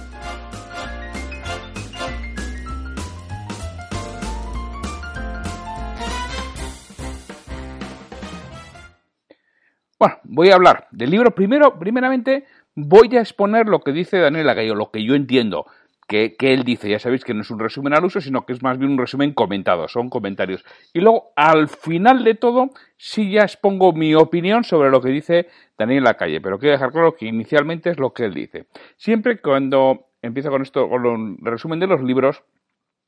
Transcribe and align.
Bueno, 9.96 10.16
voy 10.24 10.50
a 10.50 10.56
hablar 10.56 10.88
del 10.90 11.10
libro. 11.10 11.34
Primero, 11.34 11.78
primeramente, 11.78 12.46
voy 12.74 13.16
a 13.16 13.20
exponer 13.20 13.66
lo 13.66 13.80
que 13.80 13.92
dice 13.92 14.18
Daniel 14.18 14.46
Lacalle, 14.46 14.74
lo 14.74 14.90
que 14.90 15.04
yo 15.04 15.14
entiendo 15.14 15.66
que, 16.06 16.36
él 16.40 16.64
dice. 16.64 16.88
Ya 16.88 16.98
sabéis 16.98 17.24
que 17.24 17.34
no 17.34 17.42
es 17.42 17.50
un 17.50 17.58
resumen 17.58 17.94
al 17.94 18.04
uso, 18.04 18.20
sino 18.20 18.44
que 18.44 18.52
es 18.52 18.62
más 18.62 18.78
bien 18.78 18.92
un 18.92 18.98
resumen 18.98 19.32
comentado, 19.32 19.88
son 19.88 20.08
comentarios. 20.10 20.64
Y 20.92 21.00
luego, 21.00 21.32
al 21.36 21.68
final 21.68 22.24
de 22.24 22.34
todo, 22.34 22.70
sí 22.96 23.30
ya 23.30 23.42
expongo 23.42 23.92
mi 23.92 24.14
opinión 24.14 24.64
sobre 24.64 24.90
lo 24.90 25.00
que 25.00 25.10
dice 25.10 25.48
Daniel 25.78 26.04
Lacalle, 26.04 26.40
pero 26.40 26.58
quiero 26.58 26.72
dejar 26.72 26.92
claro 26.92 27.14
que 27.14 27.26
inicialmente 27.26 27.90
es 27.90 27.98
lo 27.98 28.12
que 28.12 28.24
él 28.24 28.34
dice. 28.34 28.66
Siempre 28.96 29.38
cuando 29.40 30.08
empiezo 30.22 30.50
con 30.50 30.62
esto, 30.62 30.88
con 30.88 31.38
el 31.40 31.44
resumen 31.50 31.80
de 31.80 31.86
los 31.86 32.02
libros, 32.02 32.42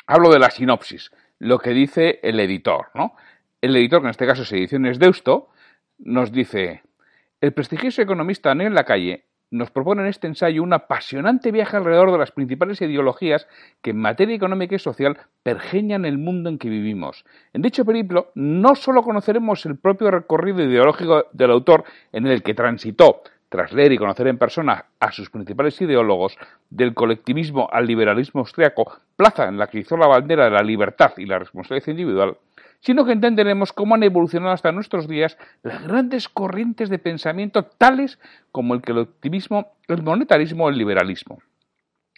hablo 0.07 0.31
de 0.31 0.39
la 0.39 0.51
sinopsis, 0.51 1.11
lo 1.39 1.59
que 1.59 1.71
dice 1.71 2.21
el 2.23 2.41
editor, 2.41 2.89
¿no? 2.95 3.15
El 3.61 3.77
editor, 3.77 4.01
que 4.01 4.07
en 4.07 4.11
este 4.11 4.27
caso 4.27 4.43
es 4.43 4.53
Ediciones 4.53 4.99
Deusto, 4.99 5.49
nos 5.99 6.31
dice, 6.31 6.83
el 7.41 7.53
prestigioso 7.53 8.03
economista 8.03 8.51
Daniel 8.51 8.75
Lacalle 8.75 9.25
nos 9.51 9.71
propone 9.71 10.03
en 10.03 10.09
este 10.09 10.27
ensayo 10.27 10.63
un 10.63 10.73
apasionante 10.73 11.53
viaje 11.53 11.77
alrededor 11.77 12.13
de 12.13 12.19
las 12.19 12.33
principales 12.33 12.81
ideologías 12.81 13.47
que 13.83 13.91
en 13.91 13.99
materia 13.99 14.35
económica 14.35 14.75
y 14.75 14.79
social 14.79 15.19
pergeñan 15.43 16.05
el 16.05 16.19
mundo 16.19 16.51
en 16.51 16.59
que 16.59 16.69
vivimos. 16.69 17.25
En 17.53 17.63
dicho 17.63 17.85
periplo, 17.85 18.33
no 18.35 18.75
solo 18.75 19.03
conoceremos 19.03 19.65
el 19.67 19.77
propio 19.77 20.11
recorrido 20.11 20.63
ideológico 20.63 21.27
del 21.33 21.51
autor 21.51 21.85
en 22.13 22.27
el 22.27 22.43
que 22.43 22.55
transitó, 22.55 23.23
tras 23.49 23.73
leer 23.73 23.93
y 23.93 23.99
conocer 23.99 24.27
en 24.27 24.39
persona 24.39 24.87
a 24.99 25.13
sus 25.13 25.31
principales 25.31 25.81
ideólogos, 25.81 26.37
del 26.69 26.95
colectivismo 26.95 27.69
al 27.71 27.87
liberalismo 27.87 28.41
austriaco, 28.41 28.99
plaza 29.17 29.49
en 29.49 29.57
la 29.59 29.69
que 29.69 29.79
hizo 29.79 29.97
la 29.97 30.09
bandera 30.09 30.47
de 30.47 30.51
la 30.51 30.63
libertad 30.63 31.13
y 31.17 31.27
la 31.27 31.39
responsabilidad 31.39 31.89
individual, 31.89 32.37
sino 32.87 33.05
que 33.05 33.11
entenderemos 33.11 33.73
cómo 33.73 33.97
han 33.97 34.05
evolucionado 34.05 34.53
hasta 34.53 34.71
nuestros 34.71 35.09
días 35.09 35.37
las 35.65 35.83
grandes 35.83 36.29
corrientes 36.29 36.89
de 36.89 37.01
pensamiento 37.01 37.65
tales 37.65 38.21
como 38.53 38.75
el 38.75 38.83
colectivismo, 38.83 39.73
el 39.89 40.05
monetarismo 40.05 40.67
o 40.67 40.69
el 40.69 40.79
liberalismo. 40.79 41.43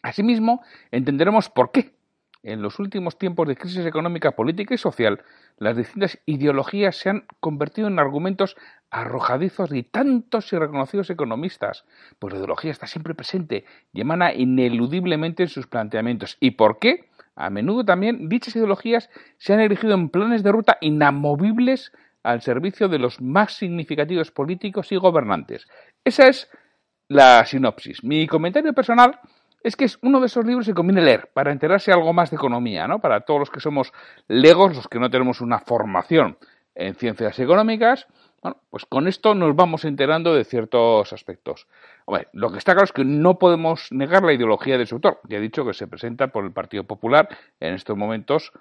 Asimismo, 0.03 0.61
entenderemos 0.91 1.49
por 1.49 1.73
qué, 1.73 1.95
en 2.43 2.61
los 2.61 2.79
últimos 2.81 3.17
tiempos 3.17 3.49
de 3.49 3.56
crisis 3.56 3.87
económica, 3.87 4.33
política 4.33 4.75
y 4.75 4.79
social, 4.79 5.23
las 5.56 5.75
distintas 5.75 6.19
ideologías 6.27 6.97
se 6.97 7.09
han 7.09 7.25
convertido 7.41 7.89
en 7.89 7.99
argumentos 7.99 8.55
arrojadizos 8.91 9.71
de 9.71 9.85
tantos 9.85 10.53
y 10.53 10.59
reconocidos 10.59 11.09
economistas, 11.09 11.87
pues 12.19 12.35
la 12.35 12.41
ideología 12.41 12.73
está 12.73 12.87
siempre 12.87 13.15
presente 13.15 13.65
y 13.95 14.03
emana 14.03 14.35
ineludiblemente 14.35 15.45
en 15.45 15.49
sus 15.49 15.67
planteamientos. 15.67 16.37
¿Y 16.41 16.50
por 16.50 16.79
qué? 16.79 17.09
A 17.38 17.50
menudo 17.50 17.84
también 17.84 18.28
dichas 18.28 18.56
ideologías 18.56 19.09
se 19.37 19.54
han 19.54 19.60
erigido 19.60 19.94
en 19.94 20.09
planes 20.09 20.43
de 20.43 20.50
ruta 20.50 20.76
inamovibles 20.81 21.93
al 22.25 22.43
servicio 22.43 22.88
de 22.88 22.99
los 22.99 23.21
más 23.21 23.53
significativos 23.53 24.32
políticos 24.32 24.91
y 24.91 24.97
gobernantes. 24.97 25.69
Esa 26.04 26.26
es 26.26 26.50
la 27.06 27.44
sinopsis. 27.47 28.03
Mi 28.03 28.26
comentario 28.26 28.72
personal 28.72 29.21
es 29.62 29.76
que 29.76 29.84
es 29.84 30.00
uno 30.03 30.19
de 30.19 30.26
esos 30.26 30.44
libros 30.44 30.66
que 30.66 30.75
conviene 30.75 31.00
leer 31.00 31.31
para 31.32 31.53
enterarse 31.53 31.93
algo 31.93 32.12
más 32.12 32.31
de 32.31 32.37
economía, 32.37 32.88
¿no? 32.88 33.00
Para 33.00 33.21
todos 33.21 33.38
los 33.38 33.50
que 33.50 33.60
somos 33.60 33.93
legos, 34.26 34.75
los 34.75 34.88
que 34.88 34.99
no 34.99 35.09
tenemos 35.09 35.41
una 35.41 35.60
formación 35.60 36.38
en 36.75 36.97
ciencias 36.97 37.38
económicas, 37.38 38.09
bueno, 38.43 38.61
pues 38.70 38.87
con 38.87 39.08
esto 39.08 39.35
nos 39.35 39.56
vamos 39.56 39.85
enterando 39.85 40.35
de 40.35 40.44
ciertos 40.44 41.12
aspectos. 41.12 41.67
lo 42.32 42.50
que 42.50 42.58
está 42.58 42.73
claro 42.73 42.85
es 42.85 42.93
que 42.93 43.05
no 43.05 43.38
podemos 43.38 43.88
negar 43.90 44.23
la 44.23 44.32
ideología 44.32 44.79
de 44.79 44.87
su 44.87 44.96
autor. 44.96 45.20
Ya 45.29 45.38
he 45.38 45.40
dicho 45.40 45.64
que 45.64 45.75
se 45.75 45.87
presenta 45.87 46.29
por 46.29 46.44
el 46.44 46.52
Partido 46.52 46.85
Popular 46.85 47.29
en 47.61 47.75
estos 47.75 47.96
momentos, 47.96 48.52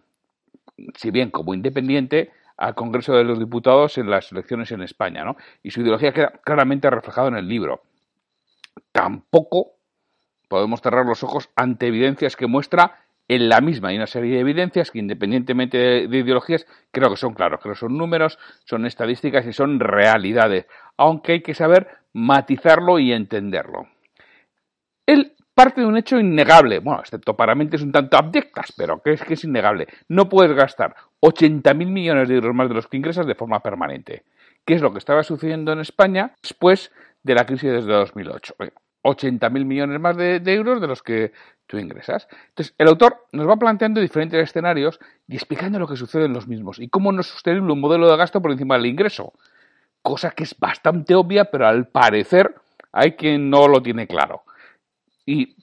si 0.95 1.11
bien 1.11 1.29
como 1.29 1.53
independiente, 1.53 2.31
al 2.57 2.73
Congreso 2.73 3.13
de 3.13 3.23
los 3.23 3.37
Diputados 3.37 3.99
en 3.99 4.09
las 4.09 4.31
elecciones 4.31 4.71
en 4.71 4.81
España, 4.81 5.23
¿no? 5.23 5.37
Y 5.61 5.69
su 5.69 5.81
ideología 5.81 6.11
queda 6.11 6.29
claramente 6.43 6.89
reflejada 6.89 7.27
en 7.27 7.35
el 7.35 7.47
libro. 7.47 7.83
Tampoco 8.91 9.73
podemos 10.47 10.81
cerrar 10.81 11.05
los 11.05 11.23
ojos 11.23 11.49
ante 11.55 11.87
evidencias 11.87 12.35
que 12.35 12.47
muestra 12.47 13.06
en 13.27 13.49
la 13.49 13.61
misma. 13.61 13.89
Hay 13.89 13.97
una 13.97 14.07
serie 14.07 14.35
de 14.35 14.41
evidencias 14.41 14.91
que, 14.91 14.99
independientemente 14.99 15.77
de, 16.07 16.17
ideologías, 16.17 16.65
creo 16.91 17.09
que 17.09 17.17
son 17.17 17.33
claros, 17.33 17.59
que 17.61 17.75
son 17.75 17.97
números, 17.97 18.39
son 18.65 18.85
estadísticas 18.85 19.45
y 19.45 19.53
son 19.53 19.79
realidades, 19.79 20.65
aunque 20.97 21.33
hay 21.33 21.41
que 21.41 21.53
saber 21.53 21.87
matizarlo 22.13 22.99
y 22.99 23.11
entenderlo. 23.13 23.87
Él 25.05 25.33
parte 25.53 25.81
de 25.81 25.87
un 25.87 25.97
hecho 25.97 26.19
innegable, 26.19 26.79
bueno, 26.79 26.99
excepto 26.99 27.35
para 27.35 27.55
mentes 27.55 27.81
un 27.81 27.91
tanto 27.91 28.15
abyectas, 28.15 28.71
pero 28.77 29.01
que 29.01 29.13
es 29.13 29.23
que 29.23 29.33
es 29.33 29.43
innegable. 29.43 29.87
No 30.07 30.29
puedes 30.29 30.55
gastar 30.55 30.95
80.000 31.21 31.73
millones 31.87 32.29
de 32.29 32.35
euros 32.35 32.53
más 32.53 32.69
de 32.69 32.75
los 32.75 32.87
que 32.87 32.97
ingresas 32.97 33.25
de 33.25 33.33
forma 33.33 33.61
permanente. 33.61 34.23
¿Qué 34.63 34.75
es 34.75 34.81
lo 34.81 34.91
que 34.91 34.99
estaba 34.99 35.23
sucediendo 35.23 35.71
en 35.71 35.79
España 35.79 36.35
después 36.43 36.91
de 37.23 37.33
la 37.33 37.45
crisis 37.47 37.71
desde 37.71 37.91
2008? 37.91 38.55
80.000 39.03 39.65
millones 39.65 39.99
más 39.99 40.17
de, 40.17 40.41
euros 40.45 40.81
de 40.81 40.87
los 40.87 41.01
que 41.01 41.31
tú 41.67 41.77
ingresas. 41.77 42.27
Entonces, 42.49 42.73
el 42.77 42.87
autor 42.87 43.27
nos 43.33 43.47
va 43.47 43.57
planteando 43.57 44.01
diferentes 44.01 44.41
escenarios 44.41 44.99
y 45.27 45.35
explicando 45.35 45.77
lo 45.77 45.87
que 45.87 45.97
sucede 45.97 46.25
en 46.25 46.33
los 46.33 46.47
mismos 46.47 46.79
y 46.79 46.89
cómo 46.89 47.11
no 47.11 47.21
es 47.21 47.27
sostenible 47.27 47.71
un 47.71 47.81
modelo 47.81 48.09
de 48.09 48.17
gasto 48.17 48.41
por 48.41 48.51
encima 48.51 48.75
del 48.75 48.87
ingreso. 48.87 49.33
Cosa 50.01 50.31
que 50.31 50.43
es 50.43 50.57
bastante 50.57 51.13
obvia, 51.13 51.45
pero 51.45 51.67
al 51.67 51.87
parecer 51.87 52.55
hay 52.91 53.11
quien 53.13 53.49
no 53.49 53.67
lo 53.67 53.81
tiene 53.81 54.07
claro. 54.07 54.43
Y 55.25 55.55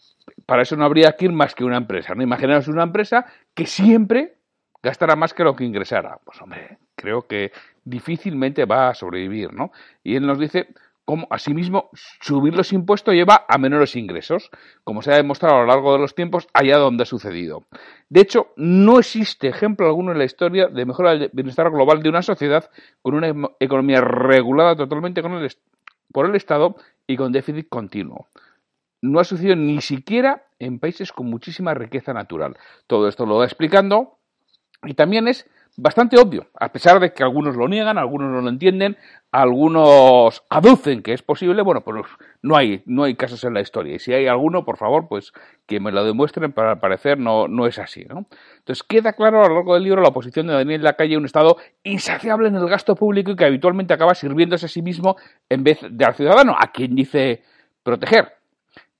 para 0.46 0.62
eso 0.62 0.76
no 0.76 0.84
habría 0.84 1.12
que 1.12 1.24
ir 1.24 1.32
más 1.32 1.54
que 1.54 1.64
una 1.64 1.78
empresa. 1.78 2.14
¿no? 2.14 2.24
Una 2.24 2.82
empresa 2.82 3.24
que 3.54 3.66
siempre 3.66 4.34
gastará 4.82 5.16
más 5.16 5.32
que 5.32 5.44
lo 5.44 5.56
que 5.56 5.64
ingresara. 5.64 6.18
Pues 6.22 6.40
hombre, 6.42 6.78
creo 6.94 7.26
que 7.26 7.52
difícilmente 7.82 8.66
va 8.66 8.90
a 8.90 8.94
sobrevivir, 8.94 9.52
¿no? 9.52 9.72
Y 10.02 10.16
él 10.16 10.26
nos 10.26 10.38
dice 10.38 10.68
como 11.04 11.26
asimismo 11.30 11.90
subir 12.20 12.56
los 12.56 12.72
impuestos 12.72 13.14
lleva 13.14 13.44
a 13.48 13.58
menores 13.58 13.94
ingresos, 13.96 14.50
como 14.84 15.02
se 15.02 15.12
ha 15.12 15.16
demostrado 15.16 15.56
a 15.56 15.60
lo 15.60 15.66
largo 15.66 15.92
de 15.92 15.98
los 15.98 16.14
tiempos 16.14 16.48
allá 16.54 16.78
donde 16.78 17.02
ha 17.02 17.06
sucedido. 17.06 17.64
De 18.08 18.20
hecho, 18.20 18.48
no 18.56 18.98
existe 18.98 19.48
ejemplo 19.48 19.86
alguno 19.86 20.12
en 20.12 20.18
la 20.18 20.24
historia 20.24 20.68
de 20.68 20.86
mejora 20.86 21.16
del 21.16 21.30
bienestar 21.32 21.70
global 21.70 22.02
de 22.02 22.08
una 22.08 22.22
sociedad 22.22 22.70
con 23.02 23.14
una 23.14 23.32
economía 23.60 24.00
regulada 24.00 24.76
totalmente 24.76 25.22
por 26.12 26.26
el 26.26 26.36
Estado 26.36 26.76
y 27.06 27.16
con 27.16 27.32
déficit 27.32 27.68
continuo. 27.68 28.28
No 29.02 29.20
ha 29.20 29.24
sucedido 29.24 29.56
ni 29.56 29.82
siquiera 29.82 30.44
en 30.58 30.78
países 30.78 31.12
con 31.12 31.26
muchísima 31.26 31.74
riqueza 31.74 32.14
natural. 32.14 32.56
Todo 32.86 33.08
esto 33.08 33.26
lo 33.26 33.36
va 33.36 33.44
explicando 33.44 34.16
y 34.82 34.94
también 34.94 35.28
es 35.28 35.46
bastante 35.76 36.18
obvio, 36.18 36.46
a 36.58 36.70
pesar 36.72 37.00
de 37.00 37.12
que 37.12 37.22
algunos 37.22 37.56
lo 37.56 37.68
niegan, 37.68 37.98
algunos 37.98 38.30
no 38.30 38.40
lo 38.40 38.48
entienden, 38.48 38.96
algunos 39.32 40.44
aducen 40.48 41.02
que 41.02 41.12
es 41.12 41.22
posible, 41.22 41.62
bueno, 41.62 41.82
pues 41.82 42.06
no 42.42 42.56
hay, 42.56 42.82
no 42.86 43.02
hay 43.04 43.16
casos 43.16 43.42
en 43.44 43.54
la 43.54 43.60
historia. 43.60 43.96
Y 43.96 43.98
si 43.98 44.12
hay 44.12 44.26
alguno, 44.26 44.64
por 44.64 44.76
favor, 44.76 45.08
pues 45.08 45.32
que 45.66 45.80
me 45.80 45.90
lo 45.90 46.04
demuestren, 46.04 46.52
para 46.52 46.72
al 46.72 46.78
parecer 46.78 47.18
no, 47.18 47.48
no 47.48 47.66
es 47.66 47.78
así. 47.78 48.04
¿no? 48.04 48.26
Entonces 48.58 48.84
queda 48.84 49.14
claro 49.14 49.44
a 49.44 49.48
lo 49.48 49.54
largo 49.54 49.74
del 49.74 49.82
libro 49.82 50.02
la 50.02 50.12
posición 50.12 50.46
de 50.46 50.54
Daniel 50.54 50.82
Lacalle, 50.82 51.16
un 51.16 51.24
Estado 51.24 51.56
insaciable 51.82 52.48
en 52.48 52.54
el 52.54 52.68
gasto 52.68 52.94
público 52.94 53.32
y 53.32 53.36
que 53.36 53.44
habitualmente 53.44 53.94
acaba 53.94 54.14
sirviéndose 54.14 54.66
a 54.66 54.68
sí 54.68 54.82
mismo 54.82 55.16
en 55.48 55.64
vez 55.64 55.80
de 55.90 56.04
al 56.04 56.14
ciudadano, 56.14 56.54
a 56.58 56.70
quien 56.70 56.94
dice 56.94 57.42
proteger 57.82 58.43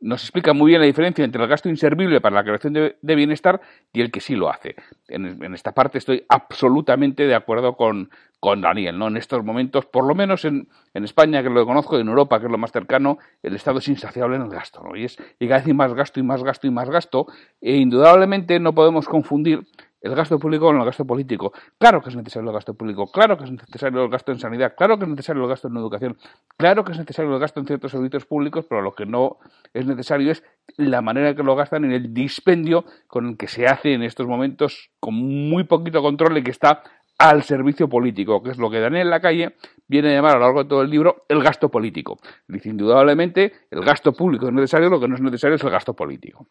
nos 0.04 0.22
explica 0.22 0.52
muy 0.52 0.72
bien 0.72 0.82
la 0.82 0.86
diferencia 0.86 1.24
entre 1.24 1.42
el 1.42 1.48
gasto 1.48 1.70
inservible 1.70 2.20
para 2.20 2.34
la 2.34 2.44
creación 2.44 2.74
de, 2.74 3.14
bienestar 3.14 3.62
y 3.90 4.02
el 4.02 4.10
que 4.10 4.20
sí 4.20 4.36
lo 4.36 4.50
hace. 4.50 4.76
En, 5.08 5.54
esta 5.54 5.72
parte 5.72 5.96
estoy 5.96 6.26
absolutamente 6.28 7.26
de 7.26 7.34
acuerdo 7.34 7.74
con, 7.74 8.10
con, 8.38 8.60
Daniel. 8.60 8.98
¿no? 8.98 9.08
En 9.08 9.16
estos 9.16 9.42
momentos, 9.42 9.86
por 9.86 10.06
lo 10.06 10.14
menos 10.14 10.44
en, 10.44 10.68
España, 10.92 11.42
que 11.42 11.48
lo 11.48 11.64
conozco, 11.64 11.98
en 11.98 12.06
Europa, 12.06 12.38
que 12.38 12.46
es 12.46 12.52
lo 12.52 12.58
más 12.58 12.70
cercano, 12.70 13.16
el 13.42 13.54
Estado 13.54 13.78
es 13.78 13.88
insaciable 13.88 14.36
en 14.36 14.42
el 14.42 14.50
gasto. 14.50 14.82
¿no? 14.82 14.94
Y, 14.94 15.04
es, 15.04 15.16
y 15.40 15.48
cada 15.48 15.60
vez 15.60 15.68
hay 15.68 15.72
más 15.72 15.94
gasto 15.94 16.20
y 16.20 16.22
más 16.22 16.42
gasto 16.42 16.66
y 16.66 16.70
más 16.70 16.90
gasto. 16.90 17.26
E 17.62 17.76
indudablemente 17.76 18.60
no 18.60 18.74
podemos 18.74 19.08
confundir 19.08 19.66
el 20.04 20.14
gasto 20.14 20.38
público 20.38 20.66
con 20.66 20.76
el 20.76 20.84
gasto 20.84 21.06
político. 21.06 21.52
Claro 21.78 22.02
que 22.02 22.10
es 22.10 22.16
necesario 22.16 22.50
el 22.50 22.54
gasto 22.54 22.74
público, 22.74 23.10
claro 23.10 23.38
que 23.38 23.44
es 23.44 23.50
necesario 23.50 24.04
el 24.04 24.10
gasto 24.10 24.32
en 24.32 24.38
sanidad, 24.38 24.74
claro 24.76 24.98
que 24.98 25.04
es 25.04 25.10
necesario 25.10 25.42
el 25.42 25.48
gasto 25.48 25.68
en 25.68 25.76
educación, 25.78 26.18
claro 26.58 26.84
que 26.84 26.92
es 26.92 26.98
necesario 26.98 27.32
el 27.32 27.40
gasto 27.40 27.58
en 27.58 27.66
ciertos 27.66 27.90
servicios 27.90 28.26
públicos, 28.26 28.66
pero 28.68 28.82
lo 28.82 28.94
que 28.94 29.06
no 29.06 29.38
es 29.72 29.86
necesario 29.86 30.30
es 30.30 30.44
la 30.76 31.00
manera 31.00 31.34
que 31.34 31.42
lo 31.42 31.56
gastan 31.56 31.86
en 31.86 31.92
el 31.92 32.12
dispendio 32.12 32.84
con 33.06 33.26
el 33.28 33.36
que 33.38 33.48
se 33.48 33.66
hace 33.66 33.94
en 33.94 34.02
estos 34.02 34.26
momentos 34.26 34.90
con 35.00 35.14
muy 35.14 35.64
poquito 35.64 36.02
control 36.02 36.36
y 36.36 36.42
que 36.42 36.50
está 36.50 36.82
al 37.18 37.42
servicio 37.42 37.88
político, 37.88 38.42
que 38.42 38.50
es 38.50 38.58
lo 38.58 38.68
que 38.68 38.80
Daniel 38.80 39.08
Lacalle 39.08 39.54
viene 39.88 40.10
a 40.10 40.12
llamar 40.16 40.32
a 40.32 40.34
lo 40.34 40.40
largo 40.40 40.64
de 40.64 40.68
todo 40.68 40.82
el 40.82 40.90
libro 40.90 41.24
el 41.30 41.42
gasto 41.42 41.70
político. 41.70 42.18
Dice 42.46 42.68
indudablemente 42.68 43.52
el 43.70 43.80
gasto 43.80 44.12
público 44.12 44.48
es 44.48 44.52
necesario, 44.52 44.90
lo 44.90 45.00
que 45.00 45.08
no 45.08 45.14
es 45.14 45.22
necesario 45.22 45.56
es 45.56 45.64
el 45.64 45.70
gasto 45.70 45.94
político. 45.94 46.46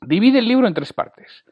Divide 0.00 0.38
el 0.38 0.46
libro 0.46 0.68
en 0.68 0.74
tres 0.74 0.92
partes. 0.92 1.44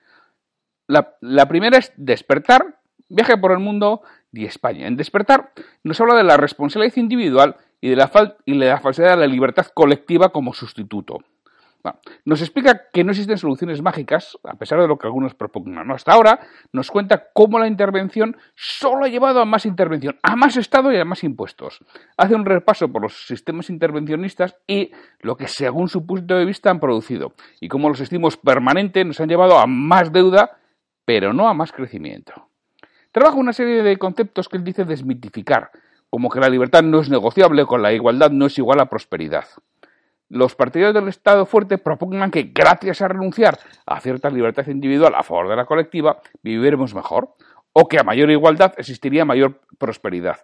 La, 0.87 1.49
primera 1.49 1.79
es 1.79 1.93
despertar, 1.97 2.79
viaje 3.09 3.37
por 3.39 3.53
el 3.53 3.59
mundo 3.59 4.03
y 4.33 4.45
España. 4.45 4.87
En 4.87 4.97
despertar 4.97 5.53
nos 5.83 6.01
habla 6.01 6.15
de 6.15 6.25
la 6.25 6.37
responsabilidad 6.37 6.97
individual 6.97 7.57
y 7.81 7.91
de 7.91 7.97
la, 7.97 8.11
y 8.45 8.59
de 8.59 8.67
la 8.67 8.81
falsedad 8.81 9.11
de 9.11 9.17
la 9.17 9.27
libertad 9.27 9.67
colectiva 9.73 10.31
como 10.31 10.53
sustituto. 10.53 11.19
nos 12.25 12.41
explica 12.41 12.83
que 12.93 13.05
no 13.05 13.13
existen 13.13 13.39
soluciones 13.39 13.83
mágicas, 13.83 14.39
a 14.45 14.55
pesar 14.55 14.81
de 14.81 14.89
lo 14.89 14.99
que 14.99 15.07
algunos 15.07 15.35
propugnan. 15.35 15.91
Hasta 15.91 16.13
ahora 16.13 16.41
nos 16.73 16.91
cuenta 16.91 17.29
cómo 17.33 17.59
la 17.59 17.67
intervención 17.67 18.37
solo 18.55 19.07
ha 19.07 19.09
llevado 19.09 19.41
a 19.41 19.45
más 19.47 19.65
intervención, 19.65 20.19
a 20.23 20.37
más 20.37 20.57
Estado 20.59 20.93
y 20.93 20.99
a 20.99 21.05
más 21.07 21.25
impuestos. 21.25 21.81
Hace 22.19 22.35
un 22.35 22.45
repaso 22.45 22.89
por 22.89 23.03
los 23.03 23.27
sistemas 23.27 23.71
intervencionistas 23.71 24.57
y 24.67 24.93
lo 25.21 25.37
que 25.37 25.49
según 25.49 25.89
su 25.89 26.05
punto 26.05 26.37
de 26.37 26.45
vista 26.45 26.71
han 26.71 26.81
producido, 26.81 27.33
y 27.61 27.69
cómo 27.69 27.89
los 27.89 28.01
estímulos 28.01 28.37
permanentes 28.37 29.07
nos 29.07 29.21
han 29.21 29.29
llevado 29.29 29.59
a 29.59 29.67
más 29.67 30.13
deuda 30.13 30.59
pero 31.05 31.33
no 31.33 31.49
a 31.49 31.55
más 31.55 31.73
crecimiento. 31.73 32.49
Trabaja 33.13 33.37
una 33.37 33.53
serie 33.53 33.83
de 33.83 33.97
conceptos 33.97 34.49
que 34.49 34.57
él 34.57 34.65
dice 34.65 34.85
desmitificar, 34.85 35.71
como 36.11 36.31
que 36.31 36.41
la 36.41 36.49
libertad 36.49 36.83
no 36.83 37.01
es 37.01 37.09
negociable 37.09 37.67
con 37.67 37.83
la 37.83 37.93
igualdad 37.93 38.31
no 38.31 38.47
es 38.47 38.59
igual 38.59 38.81
a 38.81 38.87
prosperidad. 38.87 39.45
Los 40.29 40.55
partidarios 40.55 40.95
del 40.95 41.09
Estado 41.09 41.47
fuerte 41.47 41.79
propongan 41.79 42.31
que 42.31 42.51
gracias 42.55 43.03
a 43.03 43.09
renunciar 43.09 43.59
a 43.87 44.01
cierta 44.01 44.31
libertad 44.31 44.67
individual 44.67 45.15
a 45.15 45.23
favor 45.23 45.49
de 45.49 45.57
la 45.57 45.67
colectiva, 45.67 46.21
viviremos 46.43 46.95
mejor, 46.95 47.35
o 47.73 47.89
que 47.89 47.99
a 47.99 48.05
mayor 48.05 48.31
igualdad 48.31 48.73
existiría 48.79 49.25
mayor 49.25 49.61
prosperidad. 49.79 50.39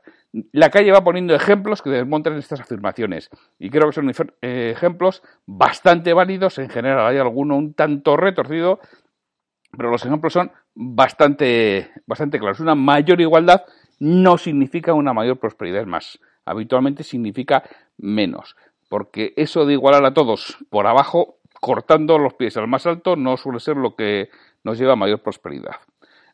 La 0.52 0.68
calle 0.68 0.90
va 0.90 1.04
poniendo 1.04 1.34
ejemplos 1.34 1.80
que 1.80 1.90
desmontan 1.90 2.36
estas 2.36 2.60
afirmaciones 2.60 3.30
y 3.58 3.70
creo 3.70 3.86
que 3.86 3.94
son 3.94 4.10
eh, 4.42 4.72
ejemplos 4.74 5.22
bastante 5.46 6.12
válidos. 6.12 6.58
En 6.58 6.68
general 6.68 7.06
hay 7.06 7.18
alguno 7.18 7.56
un 7.56 7.74
tanto 7.74 8.16
retorcido, 8.16 8.80
pero 9.76 9.90
los 9.90 10.04
ejemplos 10.04 10.32
son 10.32 10.52
bastante, 10.74 11.90
bastante 12.06 12.38
claros. 12.38 12.60
Una 12.60 12.74
mayor 12.74 13.20
igualdad 13.20 13.64
no 13.98 14.38
significa 14.38 14.94
una 14.94 15.12
mayor 15.12 15.38
prosperidad, 15.38 15.86
más, 15.86 16.18
habitualmente 16.44 17.04
significa 17.04 17.62
menos, 17.98 18.56
porque 18.88 19.34
eso 19.36 19.66
de 19.66 19.74
igualar 19.74 20.04
a 20.04 20.14
todos 20.14 20.58
por 20.70 20.86
abajo, 20.86 21.38
cortando 21.60 22.18
los 22.18 22.34
pies 22.34 22.56
al 22.56 22.66
más 22.66 22.86
alto, 22.86 23.16
no 23.16 23.36
suele 23.36 23.60
ser 23.60 23.76
lo 23.76 23.94
que 23.94 24.30
nos 24.64 24.78
lleva 24.78 24.94
a 24.94 24.96
mayor 24.96 25.22
prosperidad. 25.22 25.76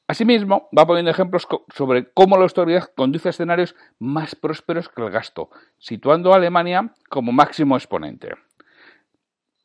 Asimismo, 0.09 0.69
va 0.77 0.87
poniendo 0.87 1.11
ejemplos 1.11 1.49
sobre 1.75 2.13
cómo 2.13 2.37
la 2.37 2.45
autoridad 2.45 2.93
conduce 2.95 3.29
a 3.29 3.31
escenarios 3.31 3.75
más 3.99 4.37
prósperos 4.37 4.89
que 4.89 5.03
el 5.03 5.11
gasto, 5.11 5.51
situando 5.79 6.33
a 6.33 6.37
Alemania 6.37 6.95
como 7.11 7.33
máximo 7.33 7.77
exponente. 7.77 8.35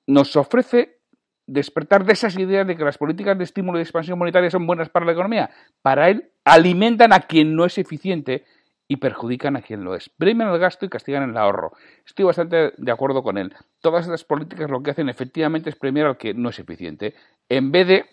Nos 0.07 0.35
ofrece 0.35 1.00
despertar 1.47 2.05
de 2.05 2.13
esas 2.13 2.37
ideas 2.37 2.65
de 2.67 2.75
que 2.75 2.83
las 2.83 2.97
políticas 2.97 3.37
de 3.37 3.43
estímulo 3.43 3.79
y 3.79 3.81
expansión 3.81 4.17
monetaria 4.17 4.49
son 4.49 4.65
buenas 4.65 4.89
para 4.89 5.05
la 5.05 5.11
economía. 5.11 5.49
Para 5.81 6.09
él, 6.09 6.31
alimentan 6.45 7.13
a 7.13 7.21
quien 7.21 7.55
no 7.55 7.65
es 7.65 7.77
eficiente 7.77 8.45
y 8.87 8.97
perjudican 8.97 9.55
a 9.55 9.61
quien 9.61 9.83
lo 9.83 9.95
es. 9.95 10.09
Premian 10.09 10.49
el 10.49 10.59
gasto 10.59 10.85
y 10.85 10.89
castigan 10.89 11.29
el 11.29 11.37
ahorro. 11.37 11.71
Estoy 12.05 12.25
bastante 12.25 12.73
de 12.77 12.91
acuerdo 12.91 13.23
con 13.23 13.37
él. 13.37 13.53
Todas 13.79 14.05
estas 14.05 14.25
políticas 14.25 14.69
lo 14.69 14.83
que 14.83 14.91
hacen 14.91 15.07
efectivamente 15.07 15.69
es 15.69 15.77
premiar 15.77 16.07
al 16.07 16.17
que 16.17 16.33
no 16.33 16.49
es 16.49 16.59
eficiente, 16.59 17.15
en 17.47 17.71
vez 17.71 17.87
de 17.87 18.05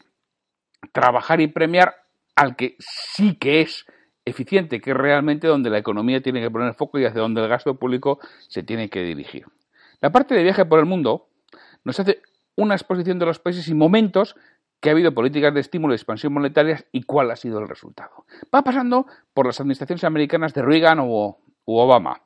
trabajar 0.92 1.40
y 1.40 1.48
premiar 1.48 1.96
al 2.36 2.54
que 2.54 2.76
sí 2.78 3.36
que 3.36 3.60
es 3.60 3.86
eficiente, 4.24 4.80
que 4.80 4.90
es 4.90 4.96
realmente 4.96 5.48
donde 5.48 5.70
la 5.70 5.78
economía 5.78 6.20
tiene 6.20 6.40
que 6.40 6.50
poner 6.50 6.74
foco 6.74 6.98
y 6.98 7.04
hacia 7.04 7.20
donde 7.20 7.42
el 7.42 7.48
gasto 7.48 7.74
público 7.74 8.20
se 8.46 8.62
tiene 8.62 8.88
que 8.88 9.02
dirigir. 9.02 9.46
La 10.00 10.12
parte 10.12 10.34
de 10.34 10.44
viaje 10.44 10.64
por 10.64 10.78
el 10.78 10.86
mundo 10.86 11.28
nos 11.82 11.98
hace 11.98 12.22
una 12.58 12.74
exposición 12.74 13.20
de 13.20 13.26
los 13.26 13.38
países 13.38 13.68
y 13.68 13.74
momentos 13.74 14.34
que 14.80 14.88
ha 14.88 14.92
habido 14.92 15.14
políticas 15.14 15.54
de 15.54 15.60
estímulo 15.60 15.94
y 15.94 15.96
expansión 15.96 16.32
monetarias 16.32 16.84
y 16.90 17.04
cuál 17.04 17.30
ha 17.30 17.36
sido 17.36 17.60
el 17.60 17.68
resultado. 17.68 18.26
Va 18.54 18.62
pasando 18.62 19.06
por 19.32 19.46
las 19.46 19.60
administraciones 19.60 20.02
americanas 20.02 20.54
de 20.54 20.62
Reagan 20.62 20.98
o 21.00 21.38
Obama. 21.64 22.20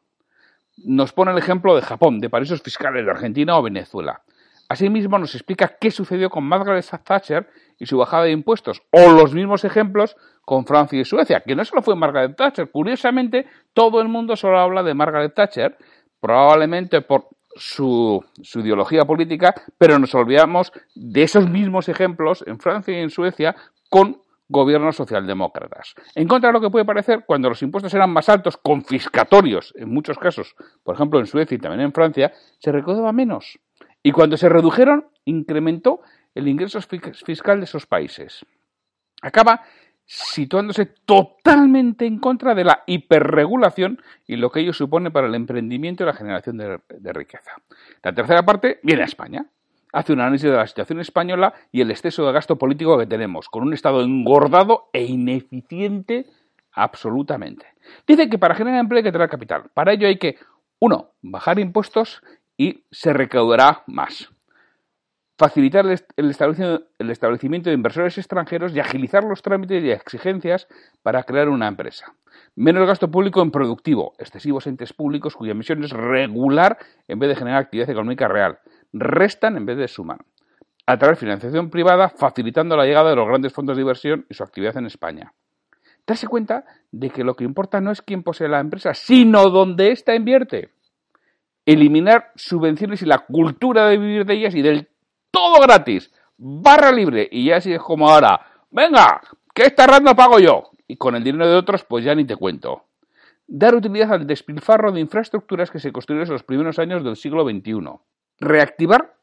Nos 0.79 1.13
pone 1.13 1.33
el 1.33 1.39
ejemplo 1.39 1.77
de 1.77 1.83
Japón, 1.83 2.19
de 2.19 2.31
paraísos 2.31 2.63
fiscales 2.63 3.05
de 3.05 3.11
Argentina 3.11 3.59
o 3.59 3.63
Venezuela. 3.63 4.23
Asimismo, 4.71 5.19
nos 5.19 5.35
explica 5.35 5.77
qué 5.79 5.91
sucedió 5.91 6.31
con 6.31 6.45
Margaret 6.45 6.87
Thatcher 7.05 7.47
y 7.79 7.85
su 7.85 7.99
bajada 7.99 8.25
de 8.25 8.31
impuestos, 8.33 8.83
o 8.91 9.13
los 9.13 9.35
mismos 9.35 9.65
ejemplos 9.65 10.17
con 10.47 10.65
Francia 10.65 10.99
y 10.99 11.05
Suecia, 11.05 11.41
que 11.41 11.55
no 11.55 11.63
solo 11.67 11.83
fue 11.83 11.95
Margaret 11.95 12.37
Thatcher. 12.37 12.71
Curiosamente, 12.71 13.47
todo 13.75 14.01
el 14.01 14.09
mundo 14.09 14.35
solo 14.35 14.59
habla 14.59 14.83
de 14.83 14.95
Margaret 14.95 15.35
Thatcher, 15.35 15.77
probablemente 16.21 17.03
por 17.03 17.29
su, 17.57 18.25
ideología 18.55 19.05
política, 19.05 19.55
pero 19.79 19.99
nos 19.99 20.15
olvidamos 20.15 20.73
de 20.95 21.23
esos 21.23 21.49
mismos 21.49 21.89
ejemplos 21.89 22.45
en 22.47 22.59
Francia 22.59 22.99
y 22.99 23.03
en 23.03 23.11
Suecia 23.11 23.55
con 23.91 24.21
gobiernos 24.49 24.97
socialdemócratas. 24.97 25.95
En 26.15 26.29
contra 26.29 26.49
de 26.49 26.53
lo 26.53 26.61
que 26.61 26.71
puede 26.71 26.85
parecer, 26.85 27.25
cuando 27.27 27.49
los 27.49 27.63
impuestos 27.63 27.95
eran 27.95 28.11
más 28.11 28.29
altos, 28.29 28.57
confiscatorios 28.57 29.73
en 29.77 29.89
muchos 29.93 30.19
casos, 30.19 30.55
por 30.83 30.95
ejemplo 30.95 31.19
en 31.21 31.27
Suecia 31.27 31.55
y 31.55 31.59
también 31.59 31.81
en 31.81 31.93
Francia, 31.93 32.33
se 32.59 32.73
recaudaba 32.73 33.13
menos. 33.13 33.59
Y 34.03 34.13
cuando 34.13 34.37
se 34.37 34.49
redujeron, 34.49 35.07
incrementó 35.25 36.01
el 36.35 36.49
ingreso 36.49 36.81
fiscal 36.81 37.61
de 37.61 37.65
esos 37.65 37.87
países. 37.87 38.45
Acaba 39.23 39.63
situándose 40.15 40.85
totalmente 40.85 42.05
en 42.05 42.19
contra 42.19 42.55
de 42.55 42.65
la 42.65 42.83
hiperregulación 42.87 44.03
y 44.27 44.37
lo 44.37 44.51
que 44.51 44.61
ello 44.61 44.75
supone 44.75 45.11
para 45.11 45.27
el 45.27 45.35
emprendimiento 45.35 46.03
y 46.03 46.07
la 46.07 46.13
generación 46.13 46.59
de, 46.59 47.13
riqueza. 47.15 47.53
La 48.03 48.15
tercera 48.15 48.45
parte 48.45 48.79
viene 48.83 49.03
a 49.03 49.07
España. 49.07 49.47
Hace 49.91 50.13
un 50.13 50.21
análisis 50.21 50.51
de 50.51 50.57
la 50.57 50.67
situación 50.67 51.01
española 51.01 51.55
y 51.71 51.81
el 51.81 51.91
exceso 51.91 52.27
de 52.27 52.33
gasto 52.33 52.57
político 52.57 52.99
que 52.99 53.07
tenemos, 53.07 53.49
con 53.49 53.63
un 53.63 53.73
Estado 53.73 54.03
engordado 54.03 54.91
e 54.93 55.03
ineficiente 55.03 56.27
absolutamente. 56.73 57.67
Dice 58.07 58.29
que 58.29 58.39
para 58.39 58.55
generar 58.55 58.81
empleo 58.81 58.99
hay 58.99 59.05
que 59.05 59.13
tener 59.13 59.31
capital. 59.31 59.71
Para 59.73 59.95
ello 59.95 60.09
hay 60.09 60.19
que, 60.19 60.37
uno, 60.79 61.13
bajar 61.23 61.59
impuestos 61.59 62.23
y 62.59 62.85
se 62.91 63.15
recaudará 63.15 63.83
más 63.87 64.31
facilitar 65.43 65.85
el 65.87 66.31
establecimiento 67.11 67.69
de 67.69 67.75
inversores 67.75 68.17
extranjeros 68.17 68.77
y 68.77 68.79
agilizar 68.79 69.25
los 69.25 69.43
trámites 69.43 69.83
y 69.83 69.91
exigencias 69.91 70.69
para 71.03 71.25
crear 71.25 71.49
una 71.49 71.67
empresa. 71.67 72.15
Menos 72.55 72.87
gasto 72.87 73.11
público 73.11 73.43
en 73.43 73.51
productivo, 73.51 74.13
excesivos 74.19 74.69
entes 74.69 74.93
públicos 74.93 75.35
cuya 75.35 75.53
misión 75.53 75.83
es 75.83 75.91
regular 75.91 76.79
en 77.09 77.19
vez 77.19 77.31
de 77.31 77.35
generar 77.35 77.61
actividad 77.61 77.91
económica 77.91 78.29
real. 78.29 78.61
Restan 78.93 79.57
en 79.57 79.67
vez 79.67 79.79
de 79.79 79.89
suman. 79.89 80.19
Atraer 80.87 81.17
financiación 81.17 81.71
privada, 81.71 82.09
facilitando 82.09 82.77
la 82.77 82.85
llegada 82.85 83.11
de 83.11 83.17
los 83.17 83.27
grandes 83.27 83.53
fondos 83.53 83.75
de 83.77 83.83
inversión 83.83 84.25
y 84.31 84.35
su 84.35 84.45
actividad 84.45 84.77
en 84.77 84.87
España. 84.87 85.33
Darse 86.07 86.29
cuenta 86.29 86.65
de 86.93 87.11
que 87.11 87.25
lo 87.25 87.35
que 87.35 87.43
importa 87.43 87.81
no 87.81 87.91
es 87.91 88.01
quién 88.01 88.23
posee 88.23 88.49
la 88.49 88.61
empresa, 88.61 88.95
sino 88.95 89.51
dónde 89.51 89.91
ésta 89.91 90.15
invierte. 90.15 90.71
Eliminar 91.67 92.31
subvenciones 92.37 93.03
y 93.03 93.07
la 93.07 93.19
cultura 93.19 93.89
de 93.89 93.99
vivir 93.99 94.25
de 94.25 94.35
ellas 94.35 94.55
y 94.55 94.63
del 94.63 94.92
todo 95.33 95.61
gratis, 95.61 96.13
barra 96.37 96.93
libre, 96.93 97.29
y 97.33 97.47
ya 97.47 97.57
así 97.57 97.73
es 97.73 97.81
como 97.81 98.09
ahora, 98.09 98.47
venga, 98.71 99.21
que 99.53 99.65
esta 99.65 99.87
randa 99.87 100.15
pago 100.15 100.39
yo, 100.39 100.71
y 100.87 100.97
con 100.97 101.17
el 101.17 101.25
dinero 101.25 101.49
de 101.49 101.57
otros, 101.57 101.85
pues 101.85 102.05
ya 102.05 102.15
ni 102.15 102.25
te 102.25 102.37
cuento. 102.37 102.85
Dar 103.49 103.75
utilidad 103.75 104.13
al 104.13 104.27
despilfarro 104.27 104.93
de 104.93 105.01
infraestructuras 105.01 105.71
que 105.71 105.81
se 105.81 105.91
construyeron 105.91 106.29
en 106.29 106.35
los 106.35 106.43
primeros 106.43 106.79
años 106.79 107.03
del 107.03 107.17
siglo 107.17 107.45
XXI. 107.45 107.73
Reactivar 108.39 109.17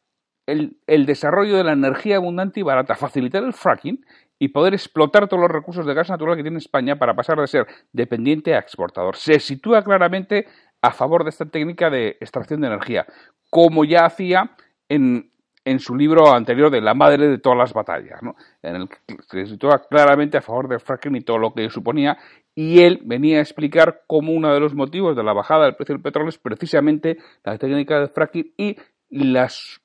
el, 0.46 0.78
el, 0.88 1.06
desarrollo 1.06 1.58
de 1.58 1.64
la 1.64 1.74
energía 1.74 2.18
abundante 2.18 2.60
y 2.60 2.64
barata, 2.64 2.96
facilitar 2.96 3.44
el 3.44 3.54
fracking 3.54 4.04
y 4.40 4.50
poder 4.50 4.74
explotar 4.74 5.28
todos 5.28 5.42
los 5.42 5.52
recursos 5.52 5.86
de 5.86 5.94
gas 5.94 6.10
natural 6.10 6.36
que 6.36 6.42
tiene 6.42 6.58
España 6.58 6.98
para 6.98 7.16
pasar 7.16 7.40
de 7.40 7.48
ser 7.48 7.68
dependiente 7.92 8.56
a 8.56 8.60
exportador. 8.60 9.16
Se 9.16 9.40
sitúa 9.40 9.84
claramente 9.84 10.48
a 10.82 10.92
favor 10.92 11.24
de 11.24 11.30
esta 11.30 11.46
técnica 11.46 11.90
de 11.90 12.18
extracción 12.20 12.62
de 12.62 12.68
energía, 12.68 13.06
como 13.50 13.84
ya 13.84 14.06
hacía 14.06 14.52
en, 14.88 15.32
en 15.66 15.80
su 15.80 15.96
libro 15.96 16.34
anterior 16.34 16.72
de 16.72 16.82
La 16.82 16.94
madre 16.94 17.28
de 17.28 17.38
todas 17.38 17.58
las 17.58 17.74
batallas, 17.74 18.22
¿no? 18.22 18.36
en 18.64 18.76
el 18.76 18.90
que 18.90 19.18
se 19.30 19.46
sitúa 19.46 19.82
claramente 19.90 20.38
a 20.38 20.42
favor 20.42 20.68
del 20.68 20.80
fracking 20.80 21.16
y 21.16 21.22
todo 21.22 21.38
lo 21.38 21.54
que 21.54 21.70
suponía, 21.70 22.18
y 22.56 22.82
él 22.82 23.02
venía 23.04 23.38
a 23.38 23.42
explicar 23.42 24.02
cómo 24.08 24.32
uno 24.32 24.54
de 24.54 24.60
los 24.60 24.74
motivos 24.74 25.16
de 25.16 25.24
la 25.24 25.34
bajada 25.34 25.66
del 25.66 25.76
precio 25.76 25.96
del 25.96 26.02
petróleo 26.02 26.30
es 26.30 26.38
precisamente 26.38 27.18
la 27.44 27.58
técnica 27.58 28.00
del 28.00 28.10
fracking 28.10 28.54
y 28.58 28.78
las 29.10 29.82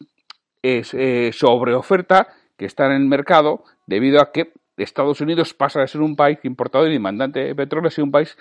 eh, 0.62 1.30
sobreoferta 1.32 2.28
que 2.56 2.64
está 2.64 2.86
en 2.86 2.92
el 2.92 3.06
mercado 3.06 3.64
debido 3.86 4.20
a 4.20 4.32
que 4.32 4.52
Estados 4.76 5.20
Unidos 5.20 5.54
pasa 5.54 5.80
de 5.80 5.88
ser 5.88 6.00
un 6.00 6.16
país 6.16 6.38
importador 6.42 6.88
y 6.88 6.94
demandante 6.94 7.40
de 7.40 7.54
petróleo 7.54 7.88
a 7.88 7.90
ser 7.90 8.04
un 8.04 8.10
país 8.10 8.36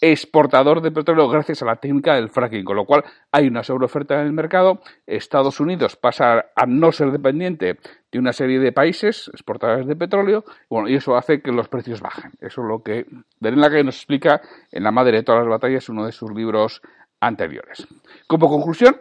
exportador 0.00 0.80
de 0.80 0.90
petróleo 0.90 1.28
gracias 1.28 1.62
a 1.62 1.66
la 1.66 1.76
técnica 1.76 2.14
del 2.14 2.28
fracking, 2.28 2.64
con 2.64 2.76
lo 2.76 2.84
cual 2.84 3.04
hay 3.30 3.46
una 3.46 3.62
sobreoferta 3.62 4.20
en 4.20 4.26
el 4.26 4.32
mercado. 4.32 4.80
Estados 5.06 5.60
Unidos 5.60 5.96
pasa 5.96 6.46
a 6.54 6.66
no 6.66 6.92
ser 6.92 7.10
dependiente 7.10 7.78
de 8.10 8.18
una 8.18 8.32
serie 8.32 8.58
de 8.58 8.72
países 8.72 9.28
exportadores 9.28 9.86
de 9.86 9.96
petróleo, 9.96 10.44
bueno, 10.68 10.88
y 10.88 10.94
eso 10.94 11.16
hace 11.16 11.40
que 11.40 11.52
los 11.52 11.68
precios 11.68 12.00
bajen. 12.00 12.32
Eso 12.40 12.62
es 12.62 12.68
lo 12.68 12.82
que 12.82 13.06
Daniel 13.40 13.70
que 13.70 13.84
nos 13.84 13.96
explica 13.96 14.40
en 14.70 14.82
La 14.82 14.90
madre 14.90 15.18
de 15.18 15.22
todas 15.22 15.40
las 15.40 15.50
batallas, 15.50 15.88
uno 15.88 16.04
de 16.06 16.12
sus 16.12 16.32
libros 16.32 16.82
anteriores. 17.20 17.86
Como 18.26 18.48
conclusión, 18.48 18.96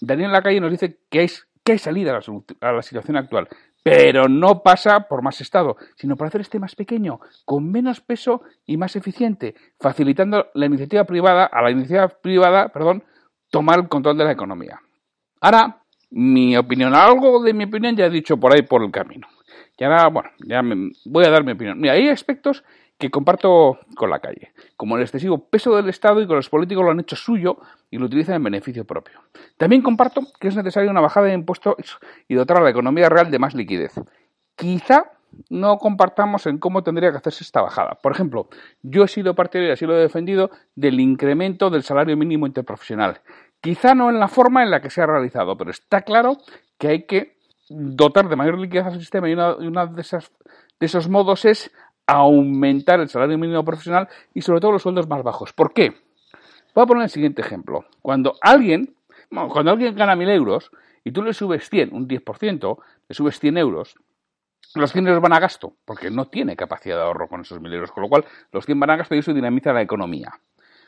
Daniel 0.00 0.32
Lacalle 0.32 0.60
nos 0.60 0.70
dice 0.70 0.98
que, 1.10 1.24
es, 1.24 1.46
que 1.64 1.72
hay 1.72 1.78
salida 1.78 2.18
a 2.60 2.72
la 2.72 2.82
situación 2.82 3.16
actual, 3.16 3.48
pero 3.86 4.28
no 4.28 4.64
pasa 4.64 5.06
por 5.06 5.22
más 5.22 5.40
Estado, 5.40 5.76
sino 5.94 6.16
por 6.16 6.26
hacer 6.26 6.40
este 6.40 6.58
más 6.58 6.74
pequeño, 6.74 7.20
con 7.44 7.70
menos 7.70 8.00
peso 8.00 8.42
y 8.66 8.76
más 8.76 8.96
eficiente, 8.96 9.54
facilitando 9.78 10.48
la 10.54 10.66
iniciativa 10.66 11.04
privada, 11.04 11.44
a 11.44 11.62
la 11.62 11.70
iniciativa 11.70 12.08
privada, 12.08 12.70
perdón, 12.70 13.04
tomar 13.48 13.78
el 13.78 13.88
control 13.88 14.18
de 14.18 14.24
la 14.24 14.32
economía. 14.32 14.80
Ahora, 15.40 15.82
mi 16.10 16.56
opinión, 16.56 16.96
algo 16.96 17.40
de 17.44 17.54
mi 17.54 17.62
opinión 17.62 17.94
ya 17.94 18.06
he 18.06 18.10
dicho 18.10 18.36
por 18.38 18.52
ahí 18.52 18.62
por 18.62 18.82
el 18.82 18.90
camino. 18.90 19.28
Y 19.78 19.84
ahora, 19.84 20.08
bueno, 20.08 20.30
ya 20.44 20.62
me, 20.62 20.90
voy 21.04 21.24
a 21.24 21.30
dar 21.30 21.44
mi 21.44 21.52
opinión. 21.52 21.78
Mira, 21.78 21.92
hay 21.92 22.08
aspectos 22.08 22.64
que 22.98 23.10
comparto 23.10 23.78
con 23.94 24.10
la 24.10 24.20
calle, 24.20 24.52
como 24.76 24.96
el 24.96 25.02
excesivo 25.02 25.48
peso 25.48 25.76
del 25.76 25.88
Estado 25.88 26.22
y 26.22 26.26
que 26.26 26.34
los 26.34 26.48
políticos 26.48 26.84
lo 26.84 26.90
han 26.90 27.00
hecho 27.00 27.16
suyo 27.16 27.58
y 27.90 27.98
lo 27.98 28.06
utilizan 28.06 28.36
en 28.36 28.44
beneficio 28.44 28.84
propio. 28.84 29.20
También 29.56 29.82
comparto 29.82 30.22
que 30.40 30.48
es 30.48 30.56
necesaria 30.56 30.90
una 30.90 31.00
bajada 31.00 31.26
de 31.26 31.34
impuestos 31.34 31.74
y 32.28 32.34
dotar 32.34 32.58
a 32.58 32.62
la 32.62 32.70
economía 32.70 33.08
real 33.08 33.30
de 33.30 33.38
más 33.38 33.54
liquidez. 33.54 33.92
Quizá 34.54 35.12
no 35.50 35.78
compartamos 35.78 36.46
en 36.46 36.58
cómo 36.58 36.82
tendría 36.82 37.10
que 37.10 37.18
hacerse 37.18 37.44
esta 37.44 37.60
bajada. 37.60 37.98
Por 38.02 38.12
ejemplo, 38.12 38.48
yo 38.82 39.04
he 39.04 39.08
sido 39.08 39.34
partidario 39.34 39.68
y 39.68 39.72
así 39.72 39.86
lo 39.86 39.96
he 39.96 40.00
defendido 40.00 40.50
del 40.74 41.00
incremento 41.00 41.68
del 41.70 41.82
salario 41.82 42.16
mínimo 42.16 42.46
interprofesional. 42.46 43.20
Quizá 43.60 43.94
no 43.94 44.10
en 44.10 44.18
la 44.18 44.28
forma 44.28 44.62
en 44.62 44.70
la 44.70 44.80
que 44.80 44.90
se 44.90 45.02
ha 45.02 45.06
realizado, 45.06 45.56
pero 45.56 45.70
está 45.70 46.02
claro 46.02 46.38
que 46.78 46.88
hay 46.88 47.02
que 47.06 47.36
dotar 47.68 48.28
de 48.28 48.36
mayor 48.36 48.58
liquidez 48.58 48.86
al 48.86 49.00
sistema 49.00 49.28
y 49.28 49.32
una, 49.32 49.86
de, 49.86 50.00
esas, 50.00 50.30
de 50.78 50.86
esos 50.86 51.08
modos 51.08 51.44
es 51.44 51.72
aumentar 52.06 53.00
el 53.00 53.08
salario 53.08 53.38
mínimo 53.38 53.64
profesional 53.64 54.08
y 54.32 54.42
sobre 54.42 54.60
todo 54.60 54.72
los 54.72 54.82
sueldos 54.82 55.08
más 55.08 55.22
bajos. 55.22 55.52
¿Por 55.52 55.72
qué? 55.72 55.96
Voy 56.74 56.84
a 56.84 56.86
poner 56.86 57.04
el 57.04 57.10
siguiente 57.10 57.42
ejemplo. 57.42 57.86
Cuando 58.02 58.34
alguien, 58.40 58.94
cuando 59.30 59.70
alguien 59.70 59.94
gana 59.96 60.14
1.000 60.14 60.30
euros 60.30 60.70
y 61.04 61.10
tú 61.10 61.22
le 61.22 61.32
subes 61.32 61.68
100, 61.68 61.92
un 61.92 62.06
10%, 62.06 62.78
le 63.08 63.14
subes 63.14 63.40
100 63.40 63.58
euros, 63.58 63.94
los 64.74 64.92
100 64.92 65.06
euros 65.06 65.22
van 65.22 65.32
a 65.32 65.40
gasto, 65.40 65.74
porque 65.84 66.10
no 66.10 66.26
tiene 66.26 66.56
capacidad 66.56 66.96
de 66.96 67.02
ahorro 67.02 67.28
con 67.28 67.40
esos 67.40 67.60
1.000 67.60 67.74
euros, 67.74 67.92
con 67.92 68.02
lo 68.02 68.08
cual 68.08 68.24
los 68.52 68.66
100 68.66 68.78
van 68.78 68.90
a 68.90 68.96
gasto 68.96 69.14
y 69.14 69.18
eso 69.18 69.32
dinamiza 69.32 69.72
la 69.72 69.82
economía. 69.82 70.40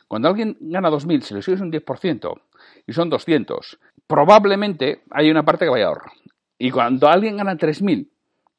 Cuando 0.07 0.27
alguien 0.27 0.57
gana 0.59 0.89
2.000, 0.89 1.21
si 1.21 1.33
le 1.33 1.41
subes 1.41 1.61
un 1.61 1.71
10% 1.71 2.41
y 2.87 2.93
son 2.93 3.09
200, 3.09 3.79
probablemente 4.07 5.03
hay 5.11 5.29
una 5.29 5.43
parte 5.43 5.65
que 5.65 5.71
vaya 5.71 5.85
a 5.85 5.87
ahorro. 5.89 6.11
Y 6.57 6.71
cuando 6.71 7.07
alguien 7.07 7.37
gana 7.37 7.55
3.000 7.55 8.09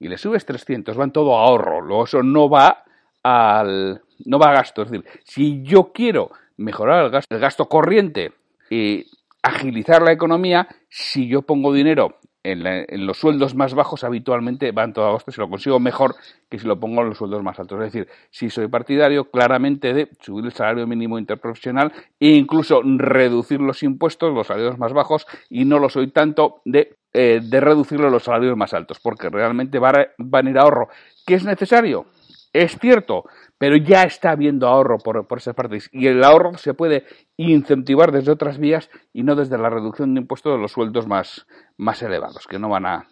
y 0.00 0.09
le 0.09 0.19
subes 0.19 0.45
300, 0.45 0.97
van 0.97 1.12
todo 1.12 1.37
ahorro, 1.37 1.80
luego 1.80 2.04
eso 2.04 2.23
no 2.23 2.49
va 2.49 2.85
al 3.23 4.02
no 4.25 4.38
va 4.38 4.50
a 4.50 4.54
gasto, 4.54 4.83
es 4.83 4.90
decir, 4.90 5.07
si 5.25 5.62
yo 5.62 5.92
quiero 5.92 6.30
mejorar 6.57 7.04
el 7.04 7.11
gasto, 7.11 7.35
el 7.35 7.40
gasto 7.40 7.66
corriente 7.66 8.33
y 8.69 9.07
agilizar 9.42 10.02
la 10.02 10.12
economía, 10.12 10.69
si 10.88 11.28
yo 11.28 11.42
pongo 11.42 11.73
dinero 11.73 12.20
en, 12.42 13.06
los 13.06 13.18
sueldos 13.18 13.54
más 13.54 13.75
bajos 13.75 14.04
habitualmente 14.04 14.73
van 14.73 14.92
todo 14.92 15.06
a 15.06 15.12
gasto 15.12 15.30
si 15.30 15.40
lo 15.40 15.49
consigo 15.49 15.78
mejor 15.78 16.16
que 16.49 16.59
si 16.59 16.66
lo 16.66 16.80
pongo 16.80 17.02
en 17.02 17.11
los 17.11 17.18
sueldos 17.18 17.42
más 17.42 17.59
altos. 17.61 17.78
Es 17.78 17.92
decir, 17.92 18.09
si 18.30 18.50
soy 18.50 18.68
partidario 18.68 19.30
claramente 19.30 19.92
de 19.92 20.09
subir 20.20 20.44
el 20.47 20.52
salario 20.52 20.87
mínimo 20.87 21.18
interprofesional 21.18 21.92
e 22.18 22.28
incluso 22.28 22.82
reducir 22.82 23.61
los 23.61 23.82
impuestos, 23.82 24.35
los 24.35 24.47
salarios 24.47 24.78
más 24.78 24.92
bajos, 24.92 25.26
y 25.49 25.64
no 25.64 25.78
lo 25.78 25.88
soy 25.88 26.09
tanto 26.09 26.62
de 26.64 26.97
eh, 27.12 27.40
de 27.42 27.61
reducirlo 27.61 28.09
los 28.09 28.23
salarios 28.23 28.56
más 28.56 28.73
altos, 28.73 29.00
porque 29.00 29.28
realmente 29.28 29.80
van 29.80 29.97
a, 29.97 30.50
ir 30.50 30.59
a 30.59 30.62
ahorro. 30.62 30.88
¿Qué 31.26 31.35
es 31.35 31.44
necesario? 31.44 32.06
Es 32.52 32.78
cierto, 32.78 33.25
pero 33.61 33.76
ya 33.76 34.05
está 34.05 34.31
habiendo 34.31 34.67
ahorro 34.67 34.97
por, 34.97 35.26
por 35.26 35.37
esas 35.37 35.55
partes 35.55 35.90
y 35.93 36.07
el 36.07 36.25
ahorro 36.25 36.57
se 36.57 36.73
puede 36.73 37.05
incentivar 37.37 38.11
desde 38.11 38.33
otras 38.33 38.57
vías 38.57 38.88
y 39.12 39.23
no 39.23 39.37
desde 39.37 39.59
la 39.59 39.69
reducción 39.69 40.14
de 40.14 40.23
impuestos 40.23 40.55
de 40.55 40.59
los 40.59 40.73
sueldos 40.73 41.07
más, 41.07 41.47
más 41.76 42.00
elevados, 42.00 42.47
que 42.47 42.59
no 42.59 42.71
van, 42.71 42.87
a, 42.87 43.07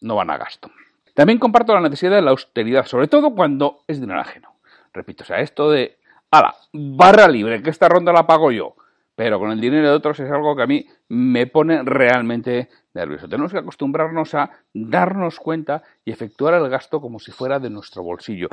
no 0.00 0.16
van 0.16 0.30
a 0.30 0.38
gasto. 0.38 0.70
También 1.14 1.38
comparto 1.38 1.74
la 1.74 1.82
necesidad 1.82 2.12
de 2.12 2.22
la 2.22 2.30
austeridad, 2.30 2.86
sobre 2.86 3.08
todo 3.08 3.34
cuando 3.34 3.84
es 3.88 4.00
dinero 4.00 4.20
ajeno. 4.20 4.54
Repito, 4.94 5.22
o 5.22 5.26
sea, 5.26 5.40
esto 5.40 5.70
de, 5.70 5.98
ala, 6.30 6.54
barra 6.72 7.28
libre, 7.28 7.62
que 7.62 7.68
esta 7.68 7.90
ronda 7.90 8.10
la 8.10 8.26
pago 8.26 8.50
yo, 8.52 8.76
pero 9.20 9.38
con 9.38 9.50
el 9.50 9.60
dinero 9.60 9.86
de 9.86 9.94
otros 9.94 10.18
es 10.18 10.30
algo 10.30 10.56
que 10.56 10.62
a 10.62 10.66
mí 10.66 10.86
me 11.10 11.46
pone 11.46 11.82
realmente 11.82 12.70
nervioso. 12.94 13.28
Tenemos 13.28 13.52
que 13.52 13.58
acostumbrarnos 13.58 14.34
a 14.34 14.48
darnos 14.72 15.38
cuenta 15.38 15.82
y 16.06 16.10
efectuar 16.10 16.54
el 16.54 16.66
gasto 16.70 17.02
como 17.02 17.18
si 17.18 17.30
fuera 17.30 17.58
de 17.58 17.68
nuestro 17.68 18.02
bolsillo. 18.02 18.48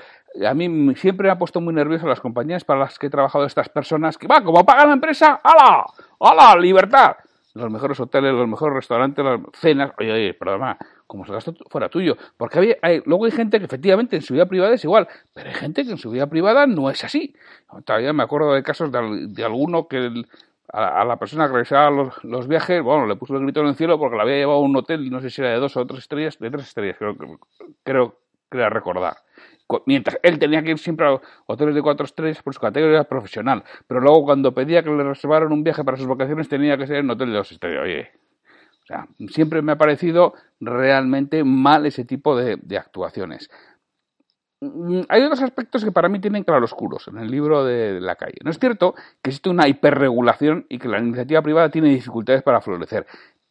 A 0.46 0.54
mí 0.54 0.94
siempre 0.96 1.28
me 1.28 1.32
ha 1.32 1.38
puesto 1.38 1.62
muy 1.62 1.74
nervioso 1.74 2.06
las 2.06 2.20
compañías 2.20 2.66
para 2.66 2.82
las 2.82 3.00
que 3.00 3.08
he 3.08 3.10
trabajado 3.10 3.46
estas 3.46 3.70
personas 3.70 4.18
que 4.18 4.28
va, 4.28 4.44
como 4.44 4.66
pagan 4.66 4.90
la 4.90 4.96
empresa, 4.96 5.40
¡hala! 5.42 5.86
¡hala! 6.20 6.60
¡libertad! 6.60 7.16
Los 7.54 7.72
mejores 7.72 7.98
hoteles, 8.02 8.34
los 8.34 8.48
mejores 8.50 8.76
restaurantes, 8.76 9.24
las 9.24 9.40
cenas. 9.54 9.92
Oye, 9.98 10.12
oye, 10.12 10.34
perdona, 10.34 10.78
como 11.08 11.24
si 11.24 11.32
el 11.32 11.36
gasto 11.36 11.56
fuera 11.70 11.90
tuyo. 11.90 12.18
Porque 12.36 12.78
luego 13.06 13.26
hay 13.26 13.32
gente 13.32 13.58
que 13.60 13.66
efectivamente 13.66 14.18
en 14.18 14.22
su 14.22 14.34
vida 14.34 14.46
privada 14.46 14.76
es 14.76 14.84
igual, 14.84 15.08
pero 15.34 15.50
hay 15.50 15.56
gente 15.56 15.86
que 15.86 15.92
en 15.92 15.98
su 15.98 16.12
vida 16.12 16.28
privada 16.28 16.68
no 16.68 16.90
es 16.90 17.04
así. 17.04 17.34
Todavía 17.86 18.14
me 18.14 18.24
acuerdo 18.24 18.54
de 18.54 18.64
casos 18.64 18.92
de, 18.92 19.44
alguno 19.44 19.88
que 19.88 20.24
a, 20.74 21.06
la 21.06 21.18
persona 21.18 21.48
que 21.48 21.54
realizaba 21.54 21.90
los, 21.90 22.24
los, 22.24 22.48
viajes, 22.48 22.82
bueno, 22.82 23.08
le 23.08 23.16
puso 23.16 23.36
el 23.36 23.44
grito 23.44 23.62
en 23.62 23.68
el 23.68 23.76
cielo 23.76 23.98
porque 23.98 24.16
le 24.16 24.22
había 24.22 24.36
llevado 24.36 24.60
a 24.60 24.62
un 24.62 24.76
hotel, 24.76 25.10
no 25.10 25.22
sé 25.22 25.30
si 25.30 25.42
era 25.42 25.52
de 25.52 25.60
dos 25.60 25.78
o 25.78 25.86
tres 25.86 26.00
estrellas, 26.00 26.38
de 26.40 26.52
tres 26.52 26.68
estrellas, 26.68 26.98
creo, 26.98 27.16
creo, 27.84 28.20
creo 28.50 28.70
recordar. 28.70 29.18
Mientras 29.86 30.18
él 30.24 30.40
tenía 30.40 30.64
que 30.64 30.72
ir 30.72 30.80
siempre 30.80 31.08
a 31.08 31.22
hoteles 31.46 31.76
de 31.76 31.82
cuatro 31.82 32.06
estrellas 32.06 32.42
por 32.42 32.54
su 32.54 32.60
categoría 32.62 33.04
profesional. 33.04 33.66
Pero 33.86 34.00
luego 34.00 34.24
cuando 34.24 34.54
pedía 34.54 34.82
que 34.82 34.90
le 34.90 35.04
reservaran 35.04 35.52
un 35.52 35.64
viaje 35.64 35.84
para 35.84 35.98
sus 35.98 36.08
vacaciones 36.08 36.48
tenía 36.48 36.78
que 36.78 36.88
ser 36.88 36.98
en 36.98 37.10
hotel 37.10 37.32
de 37.32 37.38
dos 37.38 37.52
estrellas. 37.52 37.84
Oye, 37.84 38.12
o 38.84 38.86
sea, 38.86 39.08
siempre 39.30 39.62
me 39.62 39.74
ha 39.74 39.78
parecido 39.78 40.36
realmente 40.62 41.44
mal 41.44 41.86
ese 41.86 42.06
tipo 42.06 42.38
de 42.38 42.78
actuaciones. 42.78 43.50
Mm, 44.60 45.02
hay 45.10 45.22
otros 45.24 45.42
aspectos 45.42 45.84
que 45.84 45.92
para 45.92 46.10
mí 46.10 46.20
tienen 46.20 46.44
claroscuros 46.44 47.08
en 47.08 47.20
el 47.20 47.30
libro 47.30 47.64
de 47.64 48.02
la 48.02 48.16
calle. 48.16 48.38
No 48.44 48.50
es 48.50 48.60
cierto 48.60 48.96
que 49.22 49.30
existe 49.30 49.50
una 49.50 49.68
hiperregulación 49.68 50.66
y 50.70 50.80
que 50.80 50.88
la 50.88 51.00
iniciativa 51.00 51.42
privada 51.42 51.70
tiene 51.70 51.90
dificultades 51.90 52.42
para 52.42 52.62
florecer. 52.62 53.06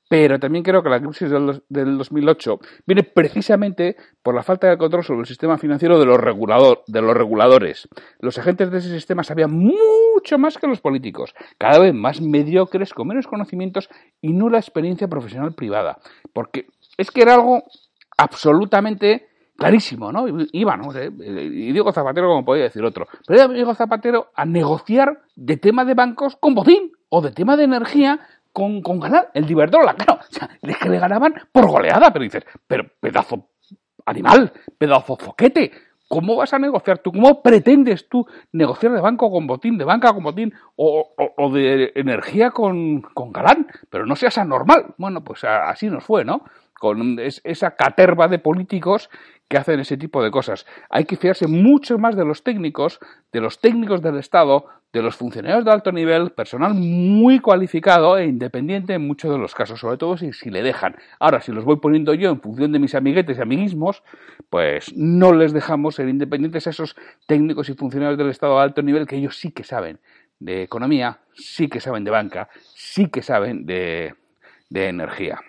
Pero 0.09 0.39
también 0.39 0.63
creo 0.63 0.85
que 0.85 0.89
la 0.89 1.01
crisis 1.01 1.31
del, 1.31 1.99
2008 1.99 2.61
viene 2.87 3.03
precisamente 3.03 3.97
por 4.23 4.37
la 4.37 4.45
falta 4.45 4.69
de 4.69 4.79
control 4.79 5.03
sobre 5.03 5.21
el 5.21 5.27
sistema 5.27 5.59
financiero 5.59 5.99
de 5.99 6.07
los, 6.07 6.19
reguladores. 6.19 7.89
Los 8.21 8.39
agentes 8.39 8.71
de 8.71 8.79
ese 8.79 8.91
sistema 8.91 9.25
sabían 9.25 9.51
mucho 9.53 10.39
más 10.39 10.59
que 10.59 10.69
los 10.69 10.81
políticos, 10.81 11.35
cada 11.59 11.81
vez 11.81 11.93
más 11.93 12.21
mediocres, 12.21 12.95
con 12.95 13.09
menos 13.09 13.27
conocimientos 13.27 13.89
y 14.21 14.33
nula 14.33 14.59
experiencia 14.59 15.09
profesional 15.09 15.55
privada. 15.55 15.99
Porque 16.33 16.69
es 16.97 17.11
que 17.11 17.23
era 17.23 17.35
algo 17.35 17.65
absolutamente 18.17 19.27
clarísimo, 19.57 20.13
¿no? 20.13 20.27
Iba, 20.53 20.77
¿no? 20.77 20.93
Y 20.93 21.73
Diego 21.73 21.93
Zapatero, 21.93 22.29
como 22.29 22.45
podía 22.45 22.65
decir 22.65 22.85
otro. 22.85 23.07
Pero 23.27 23.49
Diego 23.49 23.75
Zapatero 23.75 24.31
a 24.35 24.45
negociar 24.45 25.23
de 25.35 25.57
tema 25.57 25.85
de 25.85 25.95
bancos 25.95 26.37
con 26.37 26.55
Botín 26.55 26.93
o 27.09 27.21
de 27.21 27.33
tema 27.33 27.57
de 27.57 27.65
energía 27.65 28.21
con, 28.53 28.81
con 28.81 29.01
ganar 29.01 29.31
el 29.35 29.51
Iberdrola. 29.51 29.95
Claro, 29.95 30.21
o 30.21 30.33
sea, 30.33 30.49
es 30.63 30.77
que 30.79 30.89
le 30.89 30.99
ganaban 30.99 31.35
por 31.53 31.67
goleada, 31.67 32.13
pero 32.13 32.23
dices, 32.23 32.45
pero 32.67 32.85
pedazo 33.01 33.51
animal, 34.07 34.53
pedazo 34.79 35.17
foquete. 35.17 35.73
¿Cómo 36.09 36.37
vas 36.37 36.55
a 36.55 36.59
negociar 36.59 36.99
tú? 36.99 37.11
¿Cómo 37.11 37.43
pretendes 37.43 38.09
tú 38.09 38.27
negociar 38.53 38.93
de 38.93 39.01
banco 39.01 39.31
con 39.31 39.47
botín, 39.47 39.77
de 39.77 39.85
banca 39.85 40.13
con 40.13 40.23
botín 40.23 40.55
o, 40.77 41.13
o, 41.37 41.51
de 41.51 41.93
energía 41.97 42.53
con, 42.53 43.03
con, 43.03 43.33
galán? 43.33 43.67
Pero 43.91 44.07
no 44.07 44.15
seas 44.15 44.39
anormal. 44.39 44.95
Bueno, 44.99 45.25
pues 45.25 45.43
así 45.43 45.91
nos 45.91 46.05
fue, 46.05 46.25
¿no? 46.25 46.43
Con 46.79 47.19
esa 47.19 47.73
caterva 47.73 48.29
de 48.29 48.39
políticos 48.39 49.11
que 49.49 49.59
hacen 49.59 49.81
ese 49.81 49.97
tipo 49.97 50.23
de 50.23 50.31
cosas. 50.31 50.67
Hay 50.91 51.05
que 51.05 51.17
fiarse 51.17 51.47
mucho 51.47 51.99
más 51.99 52.17
de 52.17 52.25
los 52.25 52.43
técnicos, 52.43 52.99
de 53.33 53.41
los 53.41 53.61
técnicos 53.61 54.03
del 54.03 54.17
Estado, 54.17 54.67
de 54.93 55.03
los 55.03 55.17
funcionarios 55.17 55.65
de 55.65 55.71
alto 55.71 55.93
nivel, 55.93 56.31
personal 56.31 56.75
muy 56.75 57.39
cualificado 57.39 58.17
e 58.19 58.27
independiente 58.27 58.95
en 58.95 59.07
muchos 59.07 59.31
de 59.31 59.39
los 59.39 59.55
casos, 59.55 59.81
sobre 59.81 59.99
todo 59.99 60.17
si, 60.17 60.33
si 60.33 60.51
le 60.51 60.63
dejan. 60.63 60.97
Ahora, 61.21 61.41
si 61.41 61.53
los 61.53 61.65
voy 61.65 61.77
poniendo 61.77 62.15
yo 62.15 62.31
en 62.31 62.41
función 62.41 62.73
de 62.73 62.79
mis 62.79 62.95
amiguetes 62.95 63.39
y 63.39 63.43
amiguismos, 63.43 64.03
pues 64.51 64.97
no 64.97 65.33
les 65.33 65.53
dejamos 65.53 65.97
ser 65.97 66.09
independientes 66.09 66.67
a 66.67 66.71
esos 66.71 66.97
técnicos 67.27 67.69
y 67.69 67.75
funcionarios 67.75 68.19
del 68.19 68.31
Estado 68.31 68.57
de 68.57 68.63
alto 68.63 68.83
nivel 68.83 69.07
que 69.07 69.17
ellos 69.17 69.37
sí 69.37 69.53
que 69.53 69.65
saben 69.65 70.01
de 70.39 70.63
economía, 70.63 71.21
sí 71.35 71.69
que 71.69 71.81
saben 71.81 72.05
de 72.05 72.11
banca, 72.11 72.49
sí 72.75 73.09
que 73.09 73.23
saben 73.23 73.67
de, 73.67 74.15
de 74.71 74.89
energía. 74.89 75.41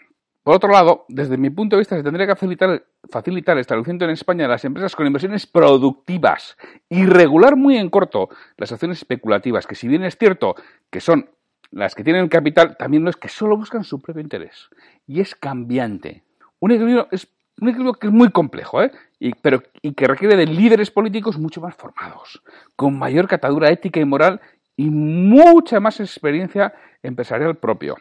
Por 0.44 0.56
otro 0.56 0.72
lado, 0.72 1.06
desde 1.10 1.38
mi 1.38 1.50
punto 1.50 1.76
de 1.76 1.82
vista, 1.82 1.98
se 1.98 2.04
tendría 2.04 2.26
que 2.26 2.36
facilitar, 2.36 2.86
facilitar 3.12 3.58
establecimiento 3.58 4.06
en 4.06 4.12
España 4.12 4.46
a 4.46 4.50
las 4.50 4.66
empresas 4.66 4.96
con 4.96 5.08
inversiones 5.08 5.46
productivas 5.46 6.58
y 6.90 7.06
regular 7.06 7.56
muy 7.56 7.78
en 7.78 7.90
corto 7.90 8.30
las 8.58 8.72
acciones 8.72 9.00
especulativas, 9.00 9.68
que 9.68 9.76
si 9.76 9.88
bien 9.88 10.04
es 10.04 10.18
cierto 10.18 10.56
que 10.90 11.00
son 11.00 11.30
las 11.72 11.96
que 11.96 12.04
tienen 12.04 12.30
capital, 12.30 12.78
también 12.78 13.04
no 13.04 13.10
es 13.10 13.16
que 13.16 13.30
solo 13.30 13.58
buscan 13.58 13.84
su 13.84 14.02
propio 14.02 14.22
interés. 14.22 14.70
Y 15.06 15.20
es 15.20 15.36
cambiante. 15.36 16.24
Un 16.60 16.72
equilibrio, 16.72 17.08
es, 17.12 17.28
un 17.60 17.70
equilibrio 17.70 17.94
que 17.94 18.08
es 18.08 18.14
muy 18.14 18.30
complejo, 18.30 18.82
¿eh? 18.82 18.92
y, 19.20 19.34
pero, 19.34 19.64
y 19.82 19.94
que 19.94 20.08
requiere 20.08 20.36
de 20.36 20.46
líderes 20.46 20.92
políticos 20.92 21.38
mucho 21.38 21.62
más 21.62 21.76
formados, 21.76 22.42
con 22.76 22.98
mayor 22.98 23.28
catadura 23.28 23.70
ética 23.70 24.00
y 24.00 24.06
moral 24.06 24.40
y 24.76 24.90
mucha 24.90 25.80
más 25.80 26.00
experiencia 26.00 26.74
empresarial 27.04 27.58
propio. 27.58 27.96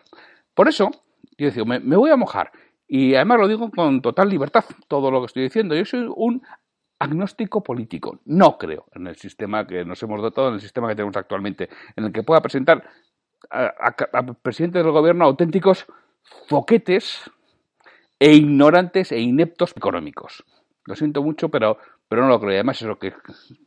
Por 0.54 0.68
eso, 0.68 0.90
yo 1.38 1.46
decía, 1.46 1.64
me, 1.64 1.96
voy 1.96 2.10
a 2.10 2.16
mojar. 2.16 2.52
Y 2.88 3.14
además 3.14 3.40
lo 3.40 3.48
digo 3.48 3.70
con 3.70 4.00
total 4.00 4.28
libertad, 4.28 4.64
todo 4.88 5.10
lo 5.10 5.20
que 5.20 5.26
estoy 5.26 5.42
diciendo. 5.44 5.74
Yo 5.74 5.84
soy 5.84 6.08
un 6.14 6.42
agnóstico 6.98 7.62
político. 7.62 8.20
No 8.24 8.56
creo 8.58 8.86
en 8.94 9.06
el 9.06 9.16
sistema 9.16 9.66
que 9.66 9.84
nos 9.84 10.02
hemos 10.02 10.22
dotado, 10.22 10.48
en 10.48 10.54
el 10.54 10.60
sistema 10.60 10.88
que 10.88 10.94
tenemos 10.94 11.16
actualmente, 11.16 11.68
en 11.96 12.04
el 12.04 12.12
que 12.12 12.22
pueda 12.22 12.40
presentar 12.40 12.88
a, 13.50 13.94
presidentes 14.42 14.82
del 14.82 14.92
gobierno 14.92 15.24
auténticos 15.24 15.86
foquetes 16.48 17.30
e 18.18 18.32
ignorantes 18.32 19.12
e 19.12 19.20
ineptos 19.20 19.72
económicos. 19.76 20.44
Lo 20.84 20.94
siento 20.94 21.22
mucho, 21.22 21.48
pero, 21.48 21.78
pero 22.08 22.22
no 22.22 22.28
lo 22.28 22.40
creo. 22.40 22.52
Además, 22.52 22.80
es 22.80 22.88
lo 22.88 22.98
que 22.98 23.12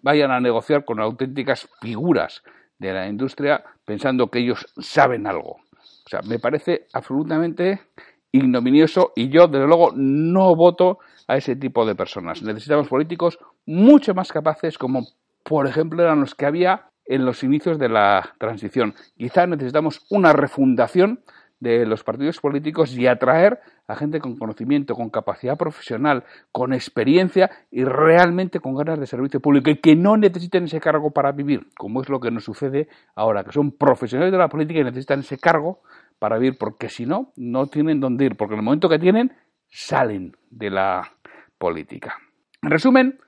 vayan 0.01 0.31
a 0.31 0.39
negociar 0.39 0.85
con 0.85 0.99
auténticas 0.99 1.69
figuras 1.81 2.43
de 2.77 2.93
la 2.93 3.07
industria 3.07 3.63
pensando 3.85 4.31
que 4.31 4.39
ellos 4.39 4.65
saben 4.79 5.27
algo. 5.27 5.51
O 5.51 6.09
sea, 6.09 6.21
me 6.21 6.39
parece 6.39 6.87
absolutamente 6.93 7.81
ignominioso 8.31 9.13
y 9.15 9.29
yo, 9.29 9.47
desde 9.47 9.67
luego, 9.67 9.91
no 9.95 10.55
voto 10.55 10.99
a 11.27 11.37
ese 11.37 11.55
tipo 11.55 11.85
de 11.85 11.95
personas. 11.95 12.41
Necesitamos 12.41 12.87
políticos 12.87 13.39
mucho 13.65 14.13
más 14.13 14.31
capaces, 14.31 14.77
como 14.77 15.07
por 15.43 15.67
ejemplo 15.67 16.03
eran 16.03 16.21
los 16.21 16.35
que 16.35 16.45
había 16.45 16.89
en 17.05 17.25
los 17.25 17.43
inicios 17.43 17.79
de 17.79 17.89
la 17.89 18.35
transición. 18.37 18.93
Quizá 19.17 19.47
necesitamos 19.47 20.05
una 20.09 20.33
refundación 20.33 21.21
de 21.59 21.85
los 21.85 22.03
partidos 22.03 22.39
políticos 22.39 22.95
y 22.97 23.07
atraer 23.07 23.59
a 23.87 23.95
gente 23.95 24.19
con 24.19 24.37
conocimiento, 24.37 24.95
con 24.95 25.09
capacidad 25.09 25.57
profesional, 25.57 26.23
con 26.51 26.73
experiencia 26.73 27.49
y 27.71 27.83
realmente 27.83 28.59
con 28.59 28.75
ganas 28.75 28.99
de 28.99 29.07
servicio 29.07 29.39
público 29.39 29.69
y 29.69 29.77
que 29.77 29.95
no 29.95 30.15
necesiten 30.15 30.65
ese 30.65 30.79
cargo 30.79 31.11
para 31.11 31.31
vivir, 31.31 31.67
como 31.77 32.01
es 32.01 32.09
lo 32.09 32.19
que 32.19 32.31
nos 32.31 32.43
sucede 32.43 32.87
ahora, 33.15 33.43
que 33.43 33.51
son 33.51 33.71
profesionales 33.71 34.31
de 34.31 34.37
la 34.37 34.47
política 34.47 34.79
y 34.79 34.83
necesitan 34.83 35.19
ese 35.19 35.37
cargo 35.37 35.81
para 36.19 36.37
vivir, 36.37 36.57
porque 36.57 36.89
si 36.89 37.05
no, 37.05 37.31
no 37.35 37.67
tienen 37.67 37.99
dónde 37.99 38.25
ir, 38.25 38.35
porque 38.35 38.53
en 38.53 38.59
el 38.59 38.65
momento 38.65 38.89
que 38.89 38.99
tienen, 38.99 39.33
salen 39.69 40.35
de 40.49 40.69
la 40.69 41.13
política. 41.57 42.17
En 42.61 42.69
resumen, 42.69 43.19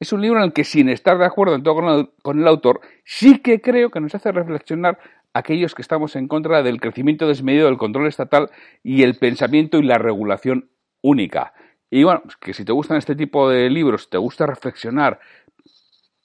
es 0.00 0.14
un 0.14 0.22
libro 0.22 0.38
en 0.38 0.46
el 0.46 0.52
que, 0.54 0.64
sin 0.64 0.88
estar 0.88 1.18
de 1.18 1.26
acuerdo 1.26 1.54
en 1.54 1.62
todo 1.62 2.10
con 2.22 2.40
el, 2.40 2.48
autor, 2.48 2.80
sí 3.04 3.38
que 3.40 3.60
creo 3.60 3.90
que 3.90 4.00
nos 4.00 4.14
hace 4.14 4.32
reflexionar 4.32 4.98
aquellos 5.34 5.74
que 5.74 5.82
estamos 5.82 6.16
en 6.16 6.26
contra 6.26 6.62
del 6.62 6.80
crecimiento 6.80 7.28
desmedido 7.28 7.66
del 7.66 7.76
control 7.76 8.08
estatal 8.08 8.50
y 8.82 9.02
el 9.02 9.18
pensamiento 9.18 9.78
y 9.78 9.82
la 9.82 9.98
regulación 9.98 10.70
única. 11.02 11.52
Y 11.90 12.04
bueno, 12.04 12.22
que 12.40 12.54
si 12.54 12.64
te 12.64 12.72
gustan 12.72 12.96
este 12.96 13.14
tipo 13.14 13.50
de 13.50 13.68
libros, 13.68 14.08
te 14.08 14.16
gusta 14.16 14.46
reflexionar, 14.46 15.20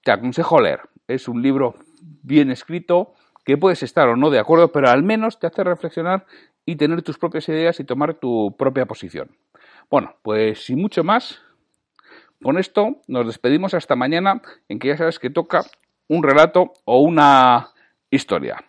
te 0.04 0.12
aconsejo 0.12 0.62
leer. 0.62 0.82
Es 1.08 1.28
un 1.28 1.42
libro 1.42 1.76
bien 2.24 2.52
escrito, 2.52 3.14
que 3.46 3.58
puedes 3.58 3.84
estar 3.84 4.10
o 4.10 4.16
no 4.16 4.30
de 4.30 4.40
acuerdo, 4.40 4.72
pero 4.72 4.90
al 4.90 5.04
menos 5.04 5.40
te 5.40 5.48
hace 5.48 5.64
reflexionar 5.64 6.26
y 6.66 6.76
tener 6.76 7.04
tus 7.04 7.18
propias 7.18 7.48
ideas 7.48 7.80
y 7.80 7.84
tomar 7.84 8.16
tu 8.16 8.56
propia 8.58 8.86
posición. 8.86 9.38
Bueno, 9.90 10.16
pues 10.24 10.66
sin 10.66 10.82
mucho 10.82 11.04
más, 11.04 11.42
con 12.42 12.58
esto 12.58 13.02
nos 13.08 13.28
despedimos 13.28 13.74
hasta 13.74 13.96
mañana, 13.96 14.42
en 14.68 14.80
que 14.80 14.90
ya 14.90 14.98
sabes 14.98 15.20
que 15.20 15.30
toca 15.30 15.64
un 16.08 16.24
relato 16.24 16.74
o 16.86 17.00
una 17.00 17.70
historia. 18.10 18.64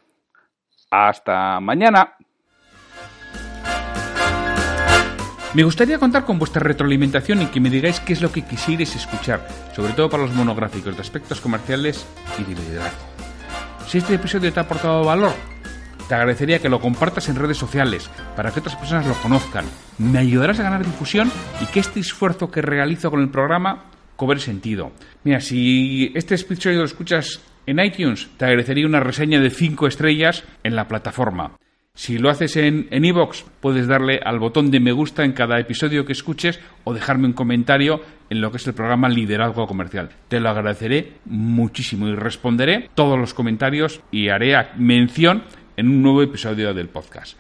Hasta 0.91 1.59
mañana. 1.61 2.15
Me 5.55 5.63
gustaría 5.63 5.99
contar 5.99 6.27
con 6.27 6.39
vuestra 6.39 6.63
retroalimentación 6.63 7.41
y 7.41 7.47
que 7.47 7.61
me 7.61 7.71
digáis 7.71 7.99
qué 8.01 8.13
es 8.13 8.21
lo 8.21 8.31
que 8.31 8.43
quisierais 8.43 8.95
escuchar, 8.95 9.47
sobre 9.75 9.95
todo 9.95 10.11
para 10.11 10.25
los 10.25 10.35
monográficos 10.35 10.95
de 10.95 11.01
aspectos 11.01 11.41
comerciales 11.41 12.07
y 12.39 12.45
de 12.45 12.61
liderazgo. 12.61 13.26
Si 13.87 13.99
este 13.99 14.15
episodio 14.15 14.53
te 14.53 14.59
ha 14.59 14.65
aportado 14.65 15.05
valor, 15.05 15.33
te 16.09 16.15
agradecería 16.15 16.59
que 16.59 16.69
lo 16.69 16.81
compartas 16.81 17.29
en 17.29 17.37
redes 17.37 17.57
sociales 17.57 18.11
para 18.35 18.51
que 18.51 18.59
otras 18.59 18.75
personas 18.75 19.07
lo 19.07 19.15
conozcan. 19.15 19.65
Me 19.99 20.19
ayudarás 20.19 20.59
a 20.59 20.65
ganar 20.65 20.85
difusión 20.85 21.31
y 21.61 21.67
que 21.67 21.81
este 21.81 22.01
esfuerzo 22.01 22.51
que 22.51 22.63
realizo 22.63 23.11
con 23.11 23.21
el 23.21 23.29
programa 23.29 23.85
cobre 24.17 24.41
sentido. 24.41 24.91
Mira, 25.23 25.41
si 25.41 26.11
este 26.17 26.35
episodio 26.35 26.81
lo 26.81 26.85
escuchas 26.85 27.41
en 27.65 27.79
iTunes, 27.79 28.29
te 28.37 28.47
agradecería 28.47 28.87
una 28.87 29.01
reseña 29.01 29.41
de 29.41 29.51
5 29.51 29.87
estrellas 29.87 30.43
en 30.65 30.75
la 30.75 30.89
plataforma. 30.89 31.53
Si 31.95 32.19
lo 32.19 32.29
haces 32.29 32.57
en 32.57 32.89
iVoox, 32.91 33.45
puedes 33.61 33.87
darle 33.87 34.21
al 34.23 34.41
botón 34.41 34.71
de 34.71 34.81
me 34.81 34.93
gusta 34.93 35.25
en 35.25 35.33
cada 35.33 35.59
episodio 35.61 36.05
que 36.05 36.13
escuches 36.13 36.61
o 36.85 36.93
dejarme 36.93 37.27
un 37.27 37.33
comentario 37.33 38.01
en 38.31 38.41
lo 38.41 38.51
que 38.51 38.57
es 38.57 38.67
el 38.67 38.75
programa 38.75 39.09
Liderazgo 39.09 39.67
Comercial. 39.67 40.11
Te 40.29 40.41
lo 40.41 40.49
agradeceré 40.49 41.19
muchísimo 41.27 42.09
y 42.09 42.15
responderé 42.15 42.91
todos 42.95 43.19
los 43.19 43.35
comentarios 43.35 44.01
y 44.11 44.29
haré 44.29 44.57
mención 44.77 45.43
en 45.77 45.89
un 45.89 46.03
nuevo 46.03 46.23
episodio 46.23 46.73
del 46.75 46.89
podcast. 46.89 47.39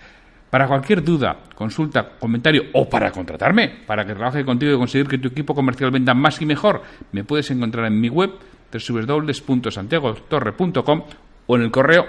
Para 0.50 0.68
cualquier 0.68 1.02
duda, 1.02 1.38
consulta, 1.54 2.10
comentario 2.18 2.64
o 2.72 2.88
para 2.88 3.10
contratarme, 3.10 3.68
para 3.86 4.06
que 4.06 4.14
trabaje 4.14 4.44
contigo 4.44 4.74
y 4.74 4.78
conseguir 4.78 5.08
que 5.08 5.18
tu 5.18 5.26
equipo 5.28 5.54
comercial 5.54 5.90
venda 5.90 6.14
más 6.14 6.40
y 6.40 6.46
mejor, 6.46 6.82
me 7.12 7.24
puedes 7.24 7.50
encontrar 7.50 7.86
en 7.86 8.00
mi 8.00 8.08
web 8.08 8.30
www.santiagotorre.com 8.72 11.02
o 11.46 11.56
en 11.56 11.62
el 11.62 11.70
correo 11.70 12.06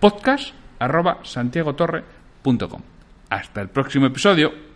podcast 0.00 0.52
arroba 0.78 1.18
santiagotorre.com. 1.22 2.82
Hasta 3.30 3.60
el 3.60 3.68
próximo 3.68 4.06
episodio. 4.06 4.75